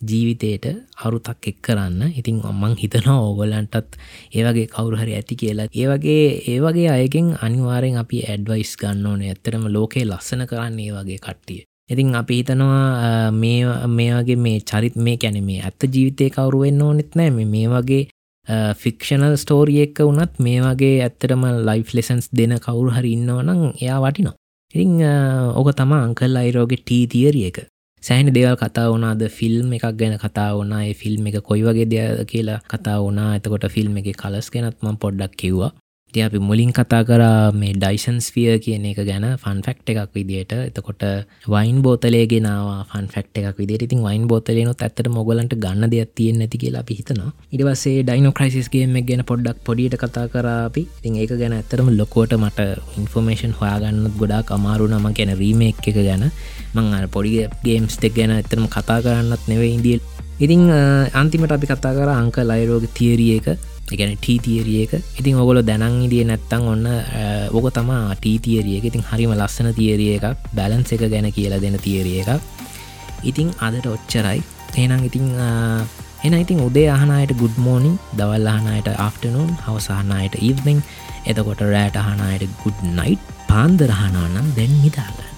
ජීවිතයට 0.00 0.66
අරුතක් 1.04 1.48
එක් 1.50 1.58
කරන්න. 1.60 2.14
ඉතින් 2.20 2.38
ඔම්මං 2.46 2.78
හිතනවා 2.78 3.18
ඕගොලන්ටත් 3.26 3.98
ඒවගේ 4.38 4.70
කවුරු 4.70 4.96
හරි 4.96 5.18
ඇති 5.18 5.34
කියලා. 5.34 5.66
ඒවගේ 5.74 6.24
ඒවගේ 6.52 6.88
අයගෙන් 6.96 7.34
අනිවාරෙන් 7.42 7.98
අපි 7.98 8.22
ඇඩ්වයිස් 8.22 8.76
ගන්න 8.78 9.06
ඕනේ. 9.06 9.34
ඇත්තරම 9.34 9.66
ලෝකයේ 9.66 10.06
ලස්සන 10.06 10.46
කරන්න 10.46 10.78
ඒ 10.78 10.90
වගේ 10.94 11.18
කට්ටිය. 11.18 11.60
ඉතින් 11.90 12.14
අපි 12.14 12.40
හිතනවා 12.40 13.30
මේ 13.32 13.66
මේ 13.98 14.10
වගේ 14.16 14.40
මේ 14.46 14.58
චරිත් 14.62 14.96
මේ 14.96 15.16
කැන 15.18 15.42
මේ 15.44 15.60
ඇත්ත 15.60 15.90
ජීවිතය 15.94 16.30
කවරුවෙන් 16.30 16.82
ඕනෙත් 16.82 17.14
නෑ. 17.14 17.30
මේ 17.30 17.68
වගේ 17.68 18.02
ෆික්ෂනල් 18.74 19.36
ස්ටෝරිය 19.36 19.82
එක්ක 19.82 19.98
වනත් 20.02 20.40
මේ 20.40 20.60
වගේ 20.60 21.02
ඇත්තටම 21.02 21.44
ලයිෆ් 21.68 21.92
ලෙසන්ස් 21.94 22.30
දෙන 22.32 22.54
කවුරු 22.58 22.90
හරි 22.90 23.12
ඉන්නවනම් 23.12 23.60
එයා 23.76 24.00
වටිනවා. 24.00 24.34
ඉතිං 24.74 25.02
ඕක 25.54 25.68
තම 25.74 25.92
අංකල් 25.94 26.36
අයිරෝගේ 26.36 26.80
ටී 26.80 27.06
තියරිය 27.06 27.46
එක. 27.46 27.58
සෑහන 28.02 28.34
දෙවල් 28.34 28.56
කතා 28.56 28.88
වනාද 28.90 29.22
ෆිල්ම් 29.30 29.72
එකක් 29.72 29.86
ගැන 29.94 30.18
කතා 30.18 30.50
වනා 30.52 30.82
ෆිල්ම් 30.94 31.26
එක 31.26 31.38
කොයි 31.42 31.62
වගේ 31.62 31.86
දෙය 31.86 32.24
කියලා 32.24 32.58
කතා 32.64 32.98
වනා 33.00 33.30
එතකොට 33.38 33.66
ෆිල්ම් 33.70 33.96
එක 33.98 34.08
කලස් 34.16 34.50
ගැනත්ම 34.50 34.96
පොඩ්ඩක් 34.96 35.36
කිව්වා. 35.36 35.70
ති 36.12 36.20
අපි 36.20 36.38
මුලින් 36.40 36.72
කතා 36.72 37.02
කරා 37.04 37.52
මේ 37.54 37.72
ඩයිසන්ස් 37.74 38.28
ෆිය 38.30 38.48
කියන 38.58 38.84
එක 38.84 39.00
ගැන 39.02 39.26
ෆන් 39.34 39.60
ෆෙක්් 39.62 39.78
එකක් 39.86 40.12
විදිට 40.12 40.52
එතකොට 40.58 41.04
වයින් 41.46 41.78
බෝතලේගෙනවා 41.84 42.80
ෆන් 42.84 43.06
ෆෙක්් 43.08 43.28
එකක් 43.40 43.56
විදිට 43.56 43.86
ඉතින් 43.86 44.02
වයින් 44.02 44.26
බෝතලයනොත් 44.26 44.82
ඇත්තට 44.82 45.08
මොගලන්ට 45.10 45.56
ගන්න 45.56 45.92
දෙයක් 45.92 46.12
තියෙන් 46.14 46.38
නැති 46.38 46.58
කියලා 46.58 46.84
පිහිතනවා 46.84 47.32
ඉඩවසේ 47.52 47.96
ඩයින 48.02 48.28
ක්‍රයිසිස්ගේම 48.32 48.96
ගැන 49.02 49.24
පොඩ්ඩක් 49.24 49.64
පොඩියට 49.64 49.96
කතා 49.98 50.26
කරාපි 50.28 50.84
තින් 51.02 51.16
ඒක 51.16 51.34
ගැන 51.34 51.54
ඇතරම 51.54 51.88
ලොකෝට 51.94 52.36
මට 52.38 52.68
ඉන්ෆෝමේෂන් 52.98 53.54
හොයාගන්නත් 53.54 54.16
ගොඩක් 54.18 54.52
අමාරු 54.52 54.88
නම 54.88 55.06
ගැන 55.12 55.32
රීම 55.34 55.62
එක 55.62 55.84
ගැන. 55.98 56.24
මං 56.74 56.94
අර 56.94 57.06
පොඩි 57.08 57.46
ගේම්ස් 57.62 57.96
දෙක් 57.98 58.14
ගැන 58.14 58.32
ඇතරම 58.32 58.66
කතා 58.68 59.00
කරන්නත් 59.00 59.48
නෙවේ 59.48 59.72
ඉදිල් 59.72 60.00
ඉතිං 60.38 60.62
අන්තිමට 61.14 61.52
අපි 61.52 61.66
කතා 61.66 61.92
කර 61.94 62.10
අංක 62.12 62.36
ලයිරෝග 62.42 62.86
තිේරිය 62.90 63.36
එක. 63.38 63.71
එකන 63.90 64.14
ටීතියරිය 64.16 64.82
එක. 64.84 64.92
ඉතින් 65.20 65.40
ඔගොල 65.42 65.62
දැනං 65.62 66.04
ඉදිය 66.06 66.24
නැත්තං 66.24 66.68
ඔන්න 66.72 66.86
ඕක 67.52 67.66
තමා 67.74 68.14
ටීතියරිය 68.14 68.78
එක. 68.78 68.84
ඉතින් 68.90 69.04
හරිම 69.10 69.34
ලස්සන 69.34 69.72
තියරිය 69.74 70.16
එකක්. 70.16 70.38
බැලන්ස 70.54 70.92
එක 70.92 71.04
ගැන 71.12 71.28
කියලා 71.32 71.60
දෙන 71.60 71.78
තියරිය 71.86 72.22
එකක්. 72.22 72.40
ඉතිං 73.22 73.50
අදට 73.60 73.86
ඔච්චරයි. 73.86 74.40
එනම් 74.76 75.04
ඉතිං 75.08 75.26
එන 76.24 76.34
ඉතින් 76.38 76.62
උදේ 76.62 76.88
අහනයට 76.88 77.34
ගුඩ් 77.40 77.56
මෝනිින් 77.58 77.98
දවල් 78.18 78.46
අහනයට 78.46 78.88
ආෆ්ටනුන් 78.96 79.50
හවසාහනයට 79.66 80.38
ඉවනිං 80.40 80.80
එතකොට 81.26 81.60
රෑට 81.60 81.96
අහනයට 81.98 82.48
ගුඩ් 82.62 82.78
නයිට් 82.98 83.22
පාන්දරහනානම් 83.48 84.48
දැන් 84.56 84.74
නිදාගන්න. 84.82 85.32